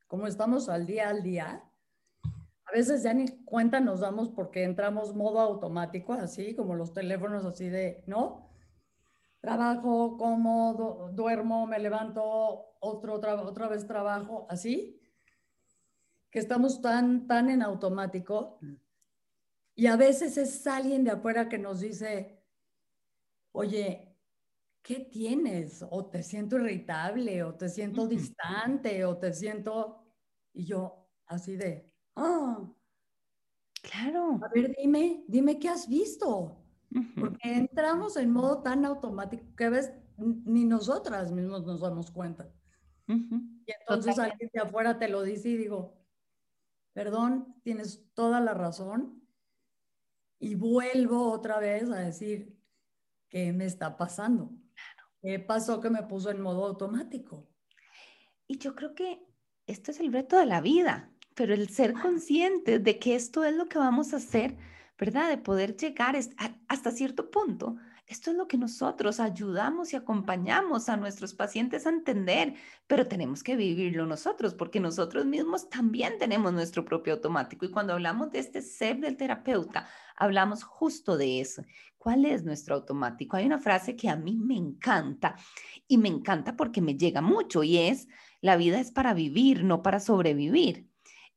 como 0.07 0.25
estamos 0.25 0.69
al 0.69 0.87
día 0.87 1.09
al 1.09 1.21
día, 1.21 1.63
a 2.65 2.71
veces 2.71 3.03
ya 3.03 3.13
ni 3.13 3.27
cuenta 3.45 3.79
nos 3.79 3.99
damos 3.99 4.29
porque 4.29 4.63
entramos 4.63 5.15
modo 5.15 5.39
automático, 5.39 6.13
así 6.13 6.55
como 6.55 6.73
los 6.73 6.93
teléfonos 6.93 7.45
así 7.45 7.69
de, 7.69 8.03
¿no? 8.07 8.44
Trabajo, 9.45 10.17
como, 10.17 11.11
duermo, 11.13 11.67
me 11.67 11.77
levanto, 11.77 12.77
otro, 12.79 13.13
otra 13.13 13.67
vez 13.67 13.85
trabajo, 13.85 14.47
así, 14.49 14.99
que 16.31 16.39
estamos 16.39 16.81
tan, 16.81 17.27
tan 17.27 17.51
en 17.51 17.61
automático. 17.61 18.57
Y 19.75 19.85
a 19.85 19.97
veces 19.97 20.35
es 20.37 20.65
alguien 20.65 21.03
de 21.03 21.11
afuera 21.11 21.47
que 21.47 21.59
nos 21.59 21.81
dice, 21.81 22.43
oye, 23.51 24.17
¿qué 24.81 25.01
tienes? 25.01 25.85
O 25.91 26.07
te 26.07 26.23
siento 26.23 26.55
irritable, 26.55 27.43
o 27.43 27.53
te 27.53 27.69
siento 27.69 28.07
distante, 28.07 29.05
o 29.05 29.15
te 29.19 29.31
siento... 29.31 30.07
Y 30.53 30.65
yo 30.65 31.07
así 31.27 31.55
de, 31.55 31.93
ah, 32.15 32.67
claro. 33.83 34.39
A 34.43 34.49
ver, 34.51 34.75
dime, 34.75 35.23
dime 35.27 35.59
qué 35.59 35.69
has 35.69 35.87
visto. 35.87 36.64
Porque 37.19 37.53
entramos 37.53 38.15
en 38.17 38.31
modo 38.31 38.61
tan 38.61 38.85
automático 38.85 39.43
que 39.55 39.69
ves, 39.69 39.91
ni 40.17 40.63
nosotras 40.63 41.31
mismos 41.31 41.65
nos 41.65 41.81
damos 41.81 42.11
cuenta. 42.11 42.49
Y 43.07 43.71
entonces 43.81 44.17
alguien 44.17 44.49
de 44.53 44.61
afuera 44.61 44.97
te 44.97 45.09
lo 45.09 45.21
dice 45.21 45.49
y 45.49 45.57
digo, 45.57 45.97
perdón, 46.93 47.55
tienes 47.63 48.05
toda 48.13 48.39
la 48.39 48.53
razón. 48.53 49.21
Y 50.39 50.55
vuelvo 50.55 51.31
otra 51.31 51.59
vez 51.59 51.89
a 51.91 51.99
decir, 51.99 52.57
¿qué 53.29 53.51
me 53.51 53.65
está 53.65 53.97
pasando? 53.97 54.51
¿Qué 55.21 55.39
pasó 55.39 55.81
que 55.81 55.89
me 55.89 56.03
puso 56.03 56.29
en 56.29 56.41
modo 56.41 56.65
automático? 56.65 57.49
Y 58.47 58.57
yo 58.57 58.75
creo 58.75 58.93
que 58.95 59.25
esto 59.65 59.91
es 59.91 59.99
el 59.99 60.13
reto 60.13 60.37
de 60.37 60.45
la 60.45 60.61
vida, 60.61 61.11
pero 61.33 61.53
el 61.53 61.69
ser 61.69 61.93
consciente 61.93 62.79
de 62.79 62.99
que 62.99 63.15
esto 63.15 63.43
es 63.43 63.55
lo 63.55 63.65
que 63.65 63.79
vamos 63.79 64.13
a 64.13 64.17
hacer, 64.17 64.57
¿verdad? 64.97 65.29
De 65.29 65.37
poder 65.37 65.75
llegar 65.75 66.17
hasta 66.67 66.91
cierto 66.91 67.29
punto. 67.29 67.75
Esto 68.07 68.29
es 68.29 68.37
lo 68.37 68.47
que 68.47 68.57
nosotros 68.57 69.19
ayudamos 69.19 69.91
y 69.91 69.95
acompañamos 69.95 70.89
a 70.89 70.97
nuestros 70.97 71.33
pacientes 71.33 71.87
a 71.87 71.89
entender, 71.89 72.53
pero 72.85 73.07
tenemos 73.07 73.41
que 73.41 73.55
vivirlo 73.55 74.05
nosotros, 74.05 74.53
porque 74.53 74.79
nosotros 74.79 75.25
mismos 75.25 75.69
también 75.69 76.19
tenemos 76.19 76.53
nuestro 76.53 76.85
propio 76.85 77.13
automático. 77.13 77.65
Y 77.65 77.71
cuando 77.71 77.93
hablamos 77.93 78.31
de 78.31 78.39
este 78.39 78.61
ser 78.61 78.99
del 78.99 79.17
terapeuta, 79.17 79.87
hablamos 80.15 80.63
justo 80.63 81.17
de 81.17 81.41
eso. 81.41 81.63
¿Cuál 81.97 82.25
es 82.25 82.43
nuestro 82.43 82.75
automático? 82.75 83.37
Hay 83.37 83.47
una 83.47 83.57
frase 83.57 83.95
que 83.95 84.09
a 84.09 84.15
mí 84.15 84.37
me 84.37 84.55
encanta 84.55 85.35
y 85.87 85.97
me 85.97 86.07
encanta 86.07 86.55
porque 86.55 86.81
me 86.81 86.95
llega 86.95 87.21
mucho 87.21 87.63
y 87.63 87.77
es, 87.77 88.07
la 88.39 88.55
vida 88.55 88.79
es 88.79 88.91
para 88.91 89.15
vivir, 89.15 89.63
no 89.63 89.81
para 89.81 89.99
sobrevivir. 89.99 90.87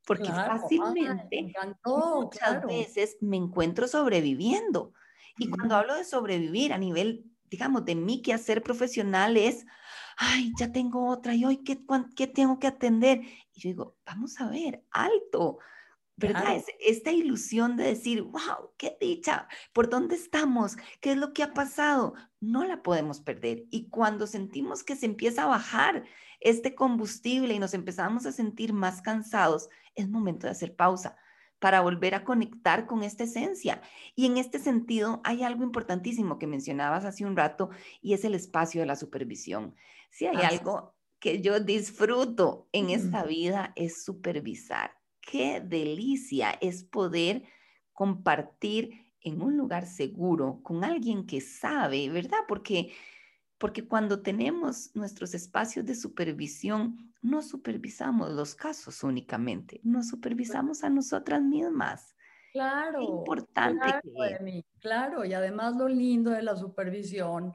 Porque 0.09 0.29
fácilmente, 0.29 1.53
muchas 1.85 2.65
veces 2.65 3.19
me 3.21 3.37
encuentro 3.37 3.87
sobreviviendo. 3.87 4.95
Y 5.37 5.50
cuando 5.50 5.77
hablo 5.77 5.95
de 5.95 6.05
sobrevivir 6.05 6.73
a 6.73 6.79
nivel, 6.79 7.27
digamos, 7.50 7.85
de 7.85 7.95
mí 7.95 8.23
que 8.23 8.33
hacer 8.33 8.62
profesional 8.62 9.37
es, 9.37 9.67
ay, 10.17 10.50
ya 10.59 10.73
tengo 10.73 11.09
otra 11.09 11.35
y 11.35 11.45
hoy, 11.45 11.59
¿qué, 11.59 11.79
¿qué 12.17 12.27
tengo 12.27 12.59
que 12.59 12.69
atender? 12.69 13.21
Y 13.53 13.61
yo 13.61 13.69
digo, 13.69 13.97
vamos 14.07 14.41
a 14.41 14.49
ver, 14.49 14.83
alto, 14.91 15.59
¿verdad? 16.17 16.65
esta 16.81 17.12
ilusión 17.12 17.77
de 17.77 17.85
decir, 17.85 18.23
wow, 18.23 18.73
qué 18.79 18.97
dicha, 19.00 19.47
¿por 19.75 19.91
dónde 19.91 20.17
estamos? 20.17 20.77
¿Qué 21.03 21.12
es 21.12 21.19
lo 21.19 21.35
que 21.35 21.43
ha 21.43 21.53
pasado? 21.53 22.15
No 22.41 22.65
la 22.65 22.83
podemos 22.83 23.21
perder. 23.21 23.67
Y 23.71 23.91
cuando 23.91 24.27
sentimos 24.27 24.83
que 24.83 24.97
se 24.97 25.05
empieza 25.05 25.45
a 25.45 25.49
bajar 25.49 26.05
este 26.41 26.75
combustible 26.75 27.55
y 27.55 27.59
nos 27.59 27.75
empezamos 27.75 28.27
a 28.27 28.33
sentir 28.33 28.73
más 28.73 29.03
cansados, 29.03 29.69
es 30.00 30.09
momento 30.09 30.47
de 30.47 30.52
hacer 30.52 30.75
pausa 30.76 31.17
para 31.59 31.81
volver 31.81 32.14
a 32.14 32.25
conectar 32.25 32.87
con 32.87 33.02
esta 33.02 33.25
esencia. 33.25 33.83
Y 34.14 34.26
en 34.26 34.37
este 34.37 34.59
sentido, 34.59 35.21
hay 35.25 35.43
algo 35.43 35.64
importantísimo 35.64 36.38
que 36.38 36.47
mencionabas 36.47 37.05
hace 37.05 37.25
un 37.25 37.37
rato 37.37 37.70
y 38.01 38.14
es 38.14 38.25
el 38.25 38.35
espacio 38.35 38.81
de 38.81 38.87
la 38.87 38.96
supervisión. 38.96 39.75
Si 40.11 40.27
hay 40.27 40.37
algo 40.37 40.94
que 41.18 41.42
yo 41.42 41.59
disfruto 41.59 42.68
en 42.73 42.90
esta 42.90 43.25
vida 43.25 43.73
es 43.75 44.05
supervisar 44.05 44.99
qué 45.31 45.61
delicia 45.61 46.53
es 46.61 46.85
poder 46.85 47.42
compartir 47.92 49.12
en 49.20 49.42
un 49.42 49.57
lugar 49.57 49.87
seguro 49.87 50.61
con 50.62 50.85
alguien 50.85 51.27
que 51.27 51.40
sabe, 51.40 52.09
¿verdad? 52.09 52.38
Porque 52.46 52.92
porque 53.59 53.87
cuando 53.87 54.23
tenemos 54.23 54.94
nuestros 54.94 55.35
espacios 55.35 55.85
de 55.85 55.94
supervisión, 55.94 57.12
no 57.21 57.42
supervisamos 57.42 58.31
los 58.31 58.55
casos 58.55 59.03
únicamente, 59.03 59.81
no 59.83 60.03
supervisamos 60.03 60.85
a 60.85 60.90
nosotras 60.90 61.42
mismas. 61.42 62.14
Claro. 62.53 63.03
importante 63.03 64.01
claro, 64.01 64.64
claro, 64.81 65.25
y 65.25 65.35
además 65.35 65.77
lo 65.77 65.87
lindo 65.87 66.31
de 66.31 66.42
la 66.42 66.57
supervisión 66.57 67.55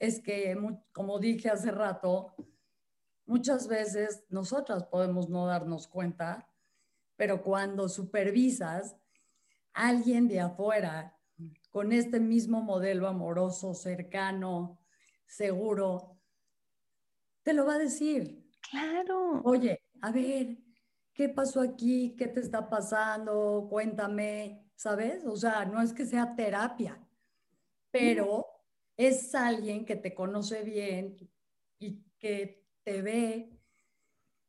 es 0.00 0.20
que, 0.20 0.58
como 0.92 1.20
dije 1.20 1.48
hace 1.48 1.70
rato, 1.70 2.34
muchas 3.24 3.68
veces 3.68 4.24
nosotras 4.28 4.84
podemos 4.84 5.28
no 5.28 5.46
darnos 5.46 5.86
cuenta 5.86 6.48
pero 7.16 7.42
cuando 7.42 7.88
supervisas 7.88 8.96
alguien 9.72 10.28
de 10.28 10.40
afuera 10.40 11.18
con 11.70 11.92
este 11.92 12.20
mismo 12.20 12.62
modelo 12.62 13.08
amoroso, 13.08 13.74
cercano, 13.74 14.78
seguro, 15.26 16.18
te 17.42 17.52
lo 17.52 17.66
va 17.66 17.74
a 17.74 17.78
decir. 17.78 18.44
Claro. 18.70 19.42
Oye, 19.44 19.82
a 20.00 20.10
ver, 20.10 20.58
¿qué 21.12 21.28
pasó 21.28 21.60
aquí? 21.60 22.14
¿Qué 22.16 22.26
te 22.28 22.40
está 22.40 22.68
pasando? 22.68 23.66
Cuéntame, 23.70 24.66
¿sabes? 24.74 25.24
O 25.26 25.36
sea, 25.36 25.64
no 25.64 25.80
es 25.80 25.92
que 25.92 26.06
sea 26.06 26.34
terapia, 26.34 27.00
pero 27.90 28.46
es 28.96 29.34
alguien 29.34 29.84
que 29.84 29.96
te 29.96 30.14
conoce 30.14 30.62
bien 30.62 31.16
y 31.78 32.02
que 32.18 32.66
te 32.82 33.02
ve 33.02 33.56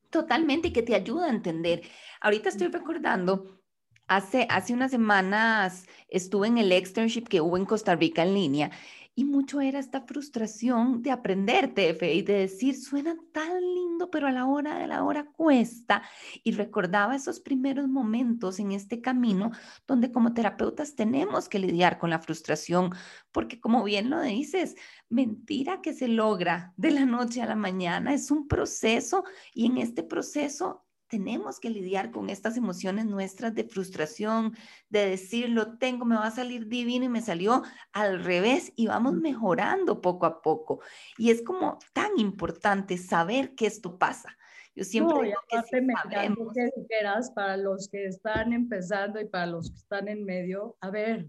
Totalmente, 0.10 0.70
y 0.70 0.74
que 0.74 0.84
te 0.84 0.96
ayuda 0.96 1.26
a 1.26 1.30
entender. 1.30 1.82
Ahorita 2.22 2.50
estoy 2.50 2.68
recordando, 2.68 3.62
hace, 4.08 4.48
hace 4.50 4.74
unas 4.74 4.92
semanas 4.92 5.86
estuve 6.08 6.48
en 6.48 6.58
el 6.58 6.72
externship 6.72 7.26
que 7.28 7.42
hubo 7.42 7.58
en 7.58 7.66
Costa 7.66 7.96
Rica 7.96 8.24
en 8.24 8.34
línea 8.34 8.72
y 9.18 9.26
mucho 9.26 9.62
era 9.62 9.80
esta 9.80 10.02
frustración 10.02 11.02
de 11.02 11.10
aprender 11.10 11.74
TF 11.74 12.04
y 12.04 12.22
de 12.22 12.34
decir, 12.34 12.80
suena 12.80 13.18
tan 13.32 13.60
lindo, 13.62 14.12
pero 14.12 14.28
a 14.28 14.32
la 14.32 14.46
hora 14.46 14.78
de 14.78 14.86
la 14.86 15.04
hora 15.04 15.26
cuesta. 15.32 16.04
Y 16.44 16.52
recordaba 16.52 17.16
esos 17.16 17.40
primeros 17.40 17.88
momentos 17.88 18.60
en 18.60 18.74
este 18.74 19.02
camino 19.02 19.50
donde 19.88 20.12
como 20.12 20.36
terapeutas 20.36 20.94
tenemos 20.94 21.50
que 21.50 21.58
lidiar 21.58 21.98
con 21.98 22.12
la 22.12 22.20
frustración, 22.20 22.92
porque 23.32 23.60
como 23.60 23.84
bien 23.84 24.12
lo 24.12 24.22
dices, 24.22 24.76
mentira 25.10 25.82
que 25.82 25.94
se 25.94 26.08
logra 26.08 26.76
de 26.78 26.92
la 26.92 27.08
noche 27.08 27.42
a 27.42 27.48
la 27.48 27.56
mañana, 27.56 28.14
es 28.14 28.30
un 28.30 28.48
proceso 28.48 29.24
y 29.52 29.66
en 29.66 29.80
este 29.80 30.04
proceso 30.04 30.87
tenemos 31.08 31.60
que 31.60 31.70
lidiar 31.70 32.12
con 32.12 32.30
estas 32.30 32.58
emociones 32.58 33.06
nuestras 33.06 33.56
de 33.56 33.64
frustración, 33.64 34.56
de 34.90 35.10
decir, 35.10 35.50
lo 35.50 35.78
tengo, 35.78 36.06
me 36.06 36.16
va 36.16 36.28
a 36.28 36.32
salir 36.32 36.68
divino 36.68 37.06
y 37.06 37.10
me 37.10 37.22
salió 37.22 37.64
al 37.94 38.24
revés 38.24 38.74
y 38.76 38.88
vamos 38.88 39.14
mejorando 39.14 40.02
poco 40.02 40.26
a 40.26 40.42
poco. 40.42 40.82
Y 41.18 41.32
es 41.32 41.42
como 41.42 41.80
tan 41.94 42.18
importante 42.18 42.98
saber 42.98 43.56
que 43.56 43.68
esto 43.68 43.98
pasa. 43.98 44.38
Yo 44.76 44.84
siempre 44.84 45.30
digo 45.30 45.40
que 45.50 45.58
si 45.64 47.32
para 47.34 47.58
los 47.58 47.90
que 47.90 48.06
están 48.06 48.54
empezando 48.54 49.20
y 49.20 49.26
para 49.26 49.48
los 49.48 49.72
que 49.72 49.78
están 49.78 50.08
en 50.08 50.24
medio, 50.24 50.78
a 50.82 50.92
ver, 50.92 51.28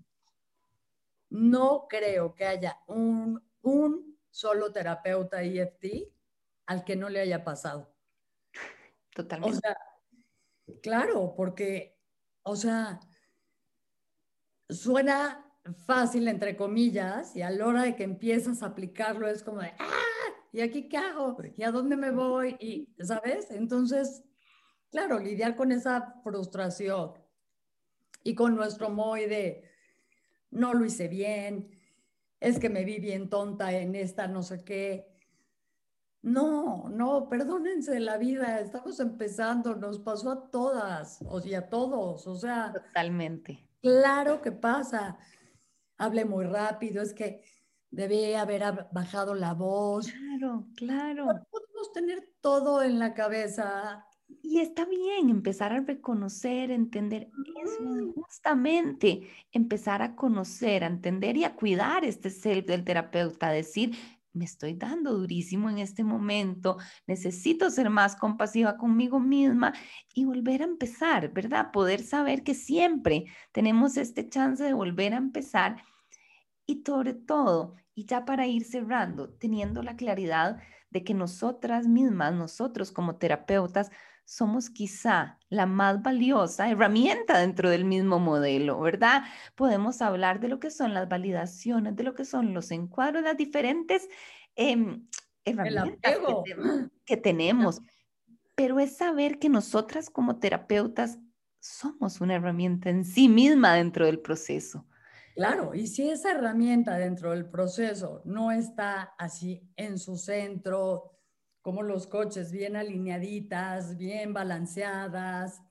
no 1.30 1.86
creo 1.88 2.34
que 2.34 2.44
haya 2.44 2.78
un, 2.86 3.42
un 3.62 4.18
solo 4.30 4.70
terapeuta 4.70 5.42
EFT 5.42 6.10
al 6.66 6.84
que 6.84 6.96
no 6.96 7.08
le 7.08 7.20
haya 7.20 7.42
pasado. 7.42 7.90
Totalmente. 9.14 9.56
O 9.56 9.60
sea, 9.60 9.76
claro, 10.82 11.34
porque, 11.36 11.98
o 12.42 12.56
sea, 12.56 13.00
suena 14.68 15.44
fácil, 15.86 16.28
entre 16.28 16.56
comillas, 16.56 17.34
y 17.36 17.42
a 17.42 17.50
la 17.50 17.66
hora 17.66 17.82
de 17.82 17.96
que 17.96 18.04
empiezas 18.04 18.62
a 18.62 18.66
aplicarlo 18.66 19.28
es 19.28 19.42
como 19.42 19.60
de, 19.60 19.72
¡ah! 19.78 19.92
¿Y 20.52 20.60
aquí 20.60 20.88
qué 20.88 20.96
hago? 20.96 21.36
¿Y 21.56 21.62
a 21.62 21.70
dónde 21.70 21.96
me 21.96 22.10
voy? 22.10 22.56
Y, 22.58 22.88
¿sabes? 23.04 23.50
Entonces, 23.50 24.24
claro, 24.90 25.18
lidiar 25.18 25.56
con 25.56 25.72
esa 25.72 26.14
frustración 26.22 27.12
y 28.24 28.34
con 28.34 28.56
nuestro 28.56 28.90
moy 28.90 29.26
de, 29.26 29.70
no 30.50 30.74
lo 30.74 30.84
hice 30.84 31.08
bien, 31.08 31.78
es 32.40 32.58
que 32.58 32.70
me 32.70 32.84
vi 32.84 32.98
bien 32.98 33.28
tonta 33.28 33.72
en 33.72 33.94
esta 33.94 34.26
no 34.28 34.42
sé 34.42 34.64
qué, 34.64 35.17
no, 36.32 36.88
no, 36.88 37.28
perdónense 37.28 37.98
la 38.00 38.18
vida, 38.18 38.60
estamos 38.60 39.00
empezando, 39.00 39.74
nos 39.74 39.98
pasó 39.98 40.30
a 40.30 40.50
todas, 40.50 41.20
o 41.28 41.40
sea, 41.40 41.60
a 41.60 41.68
todos, 41.68 42.26
o 42.26 42.36
sea. 42.36 42.72
Totalmente. 42.72 43.66
Claro 43.80 44.42
que 44.42 44.52
pasa. 44.52 45.18
Hablé 45.96 46.24
muy 46.24 46.44
rápido, 46.44 47.02
es 47.02 47.12
que 47.12 47.42
debe 47.90 48.36
haber 48.36 48.62
bajado 48.92 49.34
la 49.34 49.54
voz. 49.54 50.10
Claro, 50.10 50.66
claro. 50.76 51.26
podemos 51.50 51.92
tener 51.92 52.28
todo 52.40 52.82
en 52.82 52.98
la 52.98 53.14
cabeza 53.14 54.04
Y 54.42 54.60
está 54.60 54.84
bien 54.84 55.30
empezar 55.30 55.72
a 55.72 55.80
reconocer, 55.80 56.70
entender, 56.70 57.30
eso 57.64 58.12
justamente 58.14 59.28
empezar 59.52 60.02
a 60.02 60.14
conocer, 60.14 60.84
a 60.84 60.88
entender 60.88 61.36
y 61.36 61.44
a 61.44 61.56
cuidar 61.56 62.04
este 62.04 62.30
self 62.30 62.66
del 62.66 62.84
terapeuta, 62.84 63.50
decir, 63.50 63.96
me 64.32 64.44
estoy 64.44 64.74
dando 64.74 65.14
durísimo 65.14 65.70
en 65.70 65.78
este 65.78 66.04
momento, 66.04 66.76
necesito 67.06 67.70
ser 67.70 67.90
más 67.90 68.16
compasiva 68.16 68.76
conmigo 68.76 69.20
misma 69.20 69.72
y 70.14 70.24
volver 70.24 70.62
a 70.62 70.66
empezar, 70.66 71.32
¿verdad? 71.32 71.70
Poder 71.72 72.02
saber 72.02 72.42
que 72.44 72.54
siempre 72.54 73.26
tenemos 73.52 73.96
este 73.96 74.28
chance 74.28 74.62
de 74.62 74.72
volver 74.74 75.14
a 75.14 75.18
empezar 75.18 75.76
y 76.66 76.82
sobre 76.86 77.14
todo, 77.14 77.74
y 77.94 78.04
ya 78.06 78.24
para 78.24 78.46
ir 78.46 78.64
cerrando, 78.64 79.30
teniendo 79.30 79.82
la 79.82 79.96
claridad 79.96 80.60
de 80.90 81.02
que 81.02 81.14
nosotras 81.14 81.86
mismas, 81.86 82.34
nosotros 82.34 82.92
como 82.92 83.16
terapeutas, 83.16 83.90
somos 84.28 84.68
quizá 84.68 85.38
la 85.48 85.64
más 85.64 86.02
valiosa 86.02 86.68
herramienta 86.68 87.38
dentro 87.38 87.70
del 87.70 87.86
mismo 87.86 88.18
modelo, 88.18 88.78
¿verdad? 88.78 89.22
Podemos 89.54 90.02
hablar 90.02 90.38
de 90.38 90.48
lo 90.48 90.60
que 90.60 90.70
son 90.70 90.92
las 90.92 91.08
validaciones, 91.08 91.96
de 91.96 92.02
lo 92.02 92.14
que 92.14 92.26
son 92.26 92.52
los 92.52 92.70
encuadros, 92.70 93.22
las 93.22 93.38
diferentes 93.38 94.06
em, 94.54 95.08
herramientas 95.46 96.18
que, 97.06 97.16
tenemos, 97.16 97.80
pero 98.54 98.78
es 98.80 98.98
saber 98.98 99.38
que 99.38 99.48
nosotras 99.48 100.10
como 100.10 100.38
terapeutas 100.38 101.18
somos 101.58 102.20
una 102.20 102.34
herramienta 102.34 102.90
en 102.90 103.06
sí 103.06 103.30
misma 103.30 103.76
dentro 103.76 104.04
del 104.04 104.20
proceso. 104.20 104.86
Claro, 105.36 105.74
y 105.74 105.86
si 105.86 106.10
esa 106.10 106.32
herramienta 106.32 106.98
dentro 106.98 107.30
del 107.30 107.48
proceso 107.48 108.20
no 108.26 108.52
está 108.52 109.14
así 109.16 109.62
en 109.76 109.98
su 109.98 110.18
centro, 110.18 111.17
como 111.62 111.82
los 111.82 112.06
coches, 112.06 112.52
bien 112.52 112.76
alineaditas, 112.76 113.96
bien 113.96 114.32
balanceadas, 114.32 115.62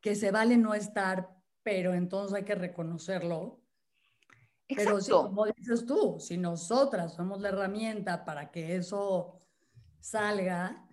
que 0.00 0.14
se 0.14 0.30
vale 0.30 0.56
no 0.56 0.74
estar, 0.74 1.30
pero 1.62 1.94
entonces 1.94 2.36
hay 2.36 2.44
que 2.44 2.54
reconocerlo. 2.54 3.60
Pero 4.68 5.00
si, 5.00 5.10
como 5.10 5.46
dices 5.46 5.84
tú, 5.84 6.18
si 6.18 6.36
nosotras 6.36 7.14
somos 7.14 7.40
la 7.40 7.48
herramienta 7.48 8.24
para 8.24 8.50
que 8.50 8.76
eso 8.76 9.40
salga, 10.00 10.88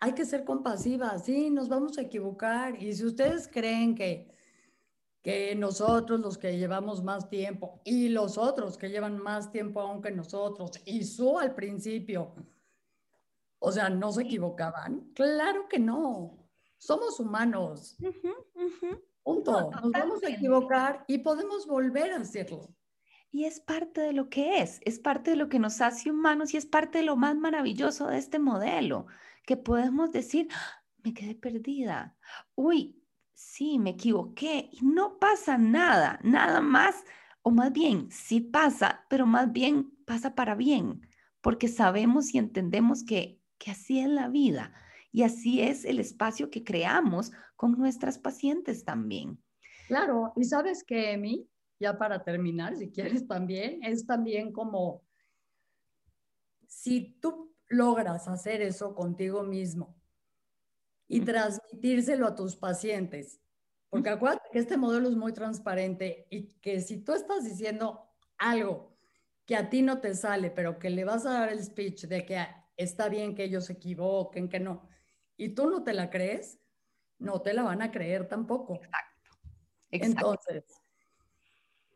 hay 0.00 0.12
que 0.12 0.24
ser 0.24 0.44
compasivas, 0.44 1.24
sí, 1.26 1.50
nos 1.50 1.68
vamos 1.68 1.98
a 1.98 2.02
equivocar. 2.02 2.82
Y 2.82 2.94
si 2.94 3.04
ustedes 3.04 3.48
creen 3.48 3.94
que 3.94 4.34
que 5.22 5.54
nosotros 5.54 6.20
los 6.20 6.38
que 6.38 6.56
llevamos 6.56 7.02
más 7.02 7.28
tiempo 7.28 7.80
y 7.84 8.08
los 8.08 8.38
otros 8.38 8.76
que 8.76 8.88
llevan 8.88 9.18
más 9.18 9.50
tiempo 9.50 9.80
aún 9.80 10.00
que 10.00 10.10
nosotros 10.10 10.70
y 10.84 11.04
su 11.04 11.38
al 11.38 11.54
principio, 11.54 12.34
o 13.58 13.70
sea, 13.70 13.90
no 13.90 14.10
se 14.12 14.22
equivocaban. 14.22 15.12
Claro 15.14 15.68
que 15.68 15.78
no. 15.78 16.38
Somos 16.78 17.20
humanos. 17.20 17.98
Punto. 19.22 19.70
Nos 19.70 19.92
vamos 19.92 20.24
a 20.24 20.30
equivocar 20.30 21.04
y 21.06 21.18
podemos 21.18 21.66
volver 21.66 22.12
a 22.12 22.16
hacerlo. 22.16 22.74
Y 23.30 23.44
es 23.44 23.60
parte 23.60 24.00
de 24.00 24.12
lo 24.12 24.28
que 24.28 24.60
es, 24.60 24.80
es 24.84 24.98
parte 24.98 25.30
de 25.30 25.36
lo 25.36 25.48
que 25.48 25.60
nos 25.60 25.80
hace 25.80 26.10
humanos 26.10 26.52
y 26.52 26.56
es 26.56 26.66
parte 26.66 26.98
de 26.98 27.04
lo 27.04 27.16
más 27.16 27.36
maravilloso 27.36 28.08
de 28.08 28.18
este 28.18 28.40
modelo, 28.40 29.06
que 29.46 29.56
podemos 29.56 30.10
decir, 30.10 30.48
¡Ah! 30.52 30.82
me 31.04 31.14
quedé 31.14 31.34
perdida. 31.34 32.16
Uy, 32.56 32.99
sí, 33.40 33.78
me 33.78 33.90
equivoqué 33.90 34.70
no 34.82 35.18
pasa 35.18 35.56
nada, 35.56 36.20
nada 36.22 36.60
más, 36.60 37.04
o 37.42 37.50
más 37.50 37.72
bien, 37.72 38.10
sí 38.10 38.40
pasa, 38.40 39.06
pero 39.08 39.26
más 39.26 39.50
bien 39.52 39.92
pasa 40.06 40.34
para 40.34 40.54
bien, 40.54 41.08
porque 41.40 41.68
sabemos 41.68 42.34
y 42.34 42.38
entendemos 42.38 43.02
que, 43.02 43.40
que 43.58 43.70
así 43.70 44.00
es 44.00 44.08
la 44.08 44.28
vida 44.28 44.74
y 45.10 45.22
así 45.22 45.62
es 45.62 45.84
el 45.84 46.00
espacio 46.00 46.50
que 46.50 46.64
creamos 46.64 47.32
con 47.56 47.72
nuestras 47.72 48.18
pacientes 48.18 48.84
también. 48.84 49.42
Claro, 49.88 50.32
y 50.36 50.44
sabes 50.44 50.84
que, 50.84 51.12
Emi, 51.12 51.48
ya 51.78 51.96
para 51.96 52.22
terminar, 52.22 52.76
si 52.76 52.90
quieres 52.90 53.26
también, 53.26 53.82
es 53.82 54.06
también 54.06 54.52
como 54.52 55.02
si 56.68 57.16
tú 57.20 57.54
logras 57.68 58.28
hacer 58.28 58.60
eso 58.60 58.94
contigo 58.94 59.42
mismo, 59.42 59.99
y 61.12 61.22
transmitírselo 61.22 62.24
a 62.28 62.36
tus 62.36 62.54
pacientes. 62.54 63.40
Porque 63.88 64.10
acuérdate 64.10 64.48
que 64.52 64.60
este 64.60 64.76
modelo 64.76 65.08
es 65.08 65.16
muy 65.16 65.32
transparente 65.32 66.28
y 66.30 66.46
que 66.60 66.80
si 66.80 66.98
tú 66.98 67.12
estás 67.12 67.42
diciendo 67.42 68.08
algo 68.38 68.96
que 69.44 69.56
a 69.56 69.68
ti 69.68 69.82
no 69.82 70.00
te 70.00 70.14
sale, 70.14 70.52
pero 70.52 70.78
que 70.78 70.88
le 70.88 71.04
vas 71.04 71.26
a 71.26 71.32
dar 71.32 71.48
el 71.48 71.62
speech 71.64 72.04
de 72.04 72.24
que 72.24 72.46
está 72.76 73.08
bien 73.08 73.34
que 73.34 73.42
ellos 73.42 73.64
se 73.64 73.72
equivoquen, 73.72 74.48
que 74.48 74.60
no, 74.60 74.88
y 75.36 75.48
tú 75.48 75.68
no 75.68 75.82
te 75.82 75.94
la 75.94 76.10
crees, 76.10 76.60
no 77.18 77.42
te 77.42 77.54
la 77.54 77.64
van 77.64 77.82
a 77.82 77.90
creer 77.90 78.28
tampoco. 78.28 78.78
Exacto. 79.90 80.30
Entonces, 80.46 80.64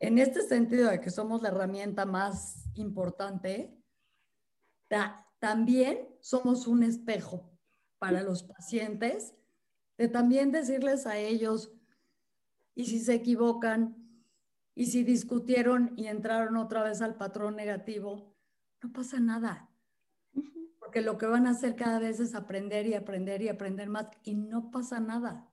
en 0.01 0.19
este 0.19 0.43
sentido 0.43 0.91
de 0.91 1.01
que 1.01 1.11
somos 1.11 1.41
la 1.41 1.51
herramienta 1.51 2.05
más 2.05 2.69
importante, 2.75 3.79
también 5.39 6.09
somos 6.21 6.67
un 6.67 6.83
espejo 6.83 7.54
para 8.05 8.23
los 8.23 8.43
pacientes, 8.43 9.35
de 9.97 10.09
también 10.09 10.53
decirles 10.53 11.07
a 11.07 11.17
ellos, 11.17 11.73
y 12.75 12.85
si 12.85 12.99
se 12.99 13.15
equivocan, 13.15 13.97
y 14.75 14.87
si 14.87 15.05
discutieron 15.05 15.95
y 15.97 16.09
entraron 16.09 16.59
otra 16.59 16.83
vez 16.83 17.01
al 17.01 17.17
patrón 17.17 17.57
negativo, 17.57 18.37
no 18.83 18.93
pasa 18.93 19.21
nada. 19.21 19.71
Porque 20.79 21.01
lo 21.01 21.17
que 21.17 21.25
van 21.25 21.47
a 21.47 21.53
hacer 21.53 21.77
cada 21.77 21.99
vez 21.99 22.21
es 22.21 22.35
aprender 22.35 22.87
y 22.87 22.93
aprender 22.93 23.41
y 23.41 23.49
aprender 23.49 23.89
más 23.89 24.09
y 24.23 24.35
no 24.35 24.71
pasa 24.71 25.01
nada. 25.01 25.51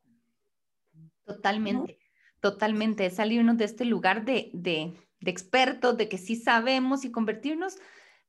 Totalmente, 1.24 2.00
totalmente. 2.42 3.10
salirnos 3.12 3.56
de 3.56 3.64
este 3.64 3.86
lugar 3.86 4.26
de, 4.26 4.52
de, 4.54 4.94
de 5.22 5.32
expertos, 5.32 5.96
de 5.96 6.10
que 6.10 6.18
sí 6.18 6.36
sabemos 6.36 7.06
y 7.06 7.12
convertirnos 7.12 7.78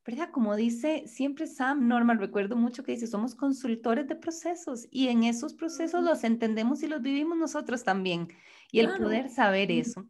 ¿verdad? 0.05 0.31
Como 0.33 0.57
dice 0.57 1.05
siempre 1.07 1.47
Sam 1.47 1.87
Norman, 1.87 2.19
recuerdo 2.19 2.57
mucho 2.57 2.83
que 2.83 2.93
dice, 2.93 3.07
somos 3.07 3.35
consultores 3.35 4.09
de 4.09 4.17
procesos 4.17 4.89
y 4.91 5.09
en 5.09 5.23
esos 5.23 5.55
procesos 5.55 6.03
los 6.03 6.25
entendemos 6.25 6.83
y 6.83 6.89
los 6.89 7.03
vivimos 7.03 7.39
nosotros 7.39 7.85
también. 7.85 8.29
Y 8.73 8.81
el 8.81 8.97
poder 8.97 9.29
saber 9.29 9.71
eso. 9.71 10.09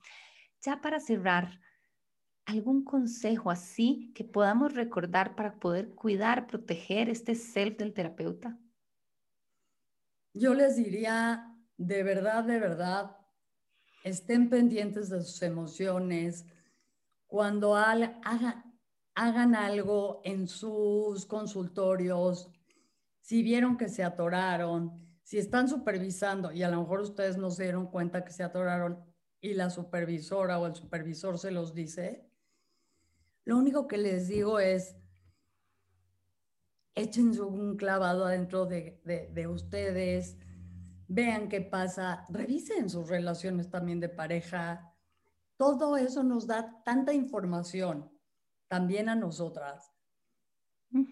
Ya 0.63 0.81
para 0.81 1.01
cerrar, 1.01 1.61
¿algún 2.47 2.85
consejo 2.85 3.51
así 3.51 4.13
que 4.15 4.25
podamos 4.25 4.75
recordar 4.75 5.35
para 5.35 5.57
poder 5.59 5.91
cuidar, 5.95 6.47
proteger 6.47 7.11
este 7.11 7.35
self 7.35 7.77
del 7.77 7.93
terapeuta? 7.93 8.59
Yo 10.33 10.55
les 10.55 10.77
diría, 10.77 11.55
de 11.77 12.03
verdad, 12.03 12.45
de 12.45 12.59
verdad, 12.59 13.17
estén 14.05 14.49
pendientes 14.49 15.11
de 15.11 15.21
sus 15.21 15.43
emociones. 15.43 16.47
Cuando 17.27 17.77
haga, 17.77 18.19
hagan 19.15 19.55
algo 19.55 20.21
en 20.25 20.49
sus 20.49 21.27
consultorios, 21.27 22.51
si 23.21 23.43
vieron 23.43 23.77
que 23.77 23.89
se 23.89 24.03
atoraron, 24.03 25.01
si 25.23 25.39
están 25.39 25.69
supervisando 25.69 26.53
y 26.53 26.63
a 26.63 26.71
lo 26.71 26.81
mejor 26.81 27.01
ustedes 27.01 27.37
no 27.37 27.51
se 27.51 27.65
dieron 27.65 27.87
cuenta 27.87 28.25
que 28.25 28.33
se 28.33 28.43
atoraron 28.43 29.05
y 29.41 29.55
la 29.55 29.71
supervisora 29.71 30.59
o 30.59 30.67
el 30.67 30.75
supervisor 30.75 31.39
se 31.39 31.51
los 31.51 31.75
dice, 31.75 32.29
lo 33.45 33.57
único 33.59 33.87
que 33.89 33.99
les 33.99 34.29
digo 34.29 34.59
es, 34.59 34.97
echen 36.95 37.39
un 37.41 37.77
clavado 37.77 38.25
adentro 38.25 38.67
de, 38.67 39.01
de 39.05 39.47
ustedes, 39.47 40.37
vean 41.09 41.49
qué 41.49 41.61
pasa, 41.61 42.27
revisen 42.29 42.89
sus 42.89 43.09
relaciones 43.09 43.69
también 43.69 44.01
de 44.01 44.09
pareja. 44.09 44.95
Todo 45.57 45.97
eso 45.97 46.23
nos 46.23 46.47
da 46.47 46.83
tanta 46.85 47.13
información 47.13 48.12
también 48.73 49.11
a 49.11 49.15
nosotras. 49.15 49.93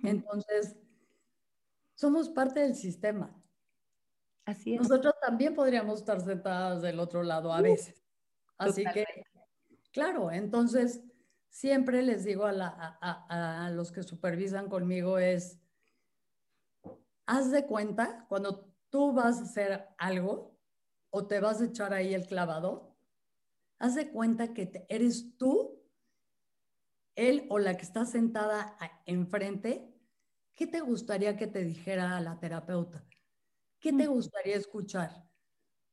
Entonces, 0.03 0.79
somos 1.95 2.31
parte 2.31 2.61
del 2.61 2.75
sistema. 2.75 3.39
Así 4.47 4.73
es. 4.73 4.81
Nosotros 4.81 5.13
también 5.21 5.55
podríamos 5.55 6.01
estar 6.01 6.23
sentadas 6.23 6.81
del 6.81 6.99
otro 6.99 7.23
lado 7.23 7.53
a 7.53 7.61
veces. 7.61 8.03
Así 8.57 8.83
que, 8.95 9.05
claro, 9.93 10.33
entonces 10.33 11.03
siempre 11.51 12.01
les 12.01 12.25
digo 12.25 12.47
a, 12.47 12.55
a, 12.57 13.71
los 13.73 13.93
que 13.93 14.05
supervisan 14.05 14.71
conmigo 14.71 15.19
es, 15.19 15.61
haz 17.27 17.51
de 17.51 17.67
cuenta 17.67 18.25
cuando 18.31 18.73
tú 18.89 19.13
vas 19.13 19.39
a 19.39 19.43
hacer 19.43 19.87
algo 19.99 20.57
o 21.11 21.27
te 21.27 21.41
vas 21.41 21.61
a 21.61 21.67
echar 21.67 21.93
ahí 21.93 22.15
el 22.15 22.27
clavado, 22.27 22.97
haz 23.79 23.97
de 23.97 24.11
cuenta 24.11 24.55
que 24.55 24.87
eres 24.89 25.37
tú 25.37 25.80
él 27.29 27.47
o 27.49 27.59
la 27.59 27.77
que 27.77 27.83
está 27.83 28.05
sentada 28.05 28.77
enfrente, 29.07 29.93
¿qué 30.55 30.67
te 30.67 30.81
gustaría 30.81 31.37
que 31.37 31.47
te 31.47 31.65
dijera 31.65 32.21
la 32.21 32.39
terapeuta? 32.39 33.07
¿Qué 33.79 33.93
te 33.93 34.07
gustaría 34.07 34.57
escuchar? 34.57 35.25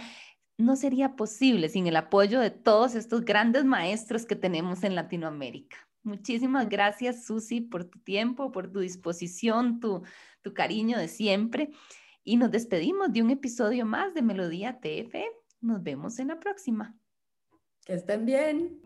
no 0.59 0.77
sería 0.77 1.17
posible 1.17 1.69
sin 1.69 1.87
el 1.87 1.97
apoyo 1.97 2.41
de 2.41 2.51
todos 2.51 2.95
estos 2.95 3.25
grandes 3.25 3.65
maestros 3.65 4.27
que 4.27 4.37
tenemos 4.37 4.85
en 4.85 4.95
Latinoamérica. 4.95 5.77
Muchísimas 6.03 6.69
gracias, 6.69 7.25
Susi, 7.25 7.61
por 7.61 7.85
tu 7.85 7.99
tiempo, 8.01 8.53
por 8.53 8.71
tu 8.71 8.81
disposición, 8.81 9.81
tu, 9.81 10.03
tu 10.43 10.53
cariño 10.53 10.99
de 10.99 11.09
siempre. 11.09 11.71
Y 12.25 12.37
nos 12.37 12.51
despedimos 12.51 13.13
de 13.13 13.23
un 13.23 13.31
episodio 13.31 13.87
más 13.87 14.13
de 14.13 14.23
Melodía 14.23 14.81
TF. 14.81 15.15
Nos 15.63 15.81
vemos 15.81 16.19
en 16.19 16.29
la 16.29 16.41
próxima. 16.41 16.97
Que 17.87 17.95
estén 17.95 18.27
bien. 18.27 18.81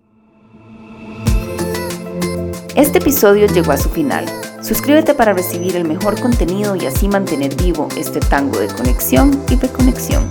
Este 2.76 2.98
episodio 2.98 3.46
llegó 3.46 3.72
a 3.72 3.78
su 3.78 3.88
final. 3.88 4.26
Suscríbete 4.62 5.14
para 5.14 5.32
recibir 5.32 5.74
el 5.76 5.88
mejor 5.88 6.20
contenido 6.20 6.76
y 6.76 6.84
así 6.84 7.08
mantener 7.08 7.56
vivo 7.56 7.88
este 7.96 8.20
tango 8.20 8.58
de 8.60 8.68
conexión 8.68 9.30
y 9.50 9.56
reconexión. 9.56 10.30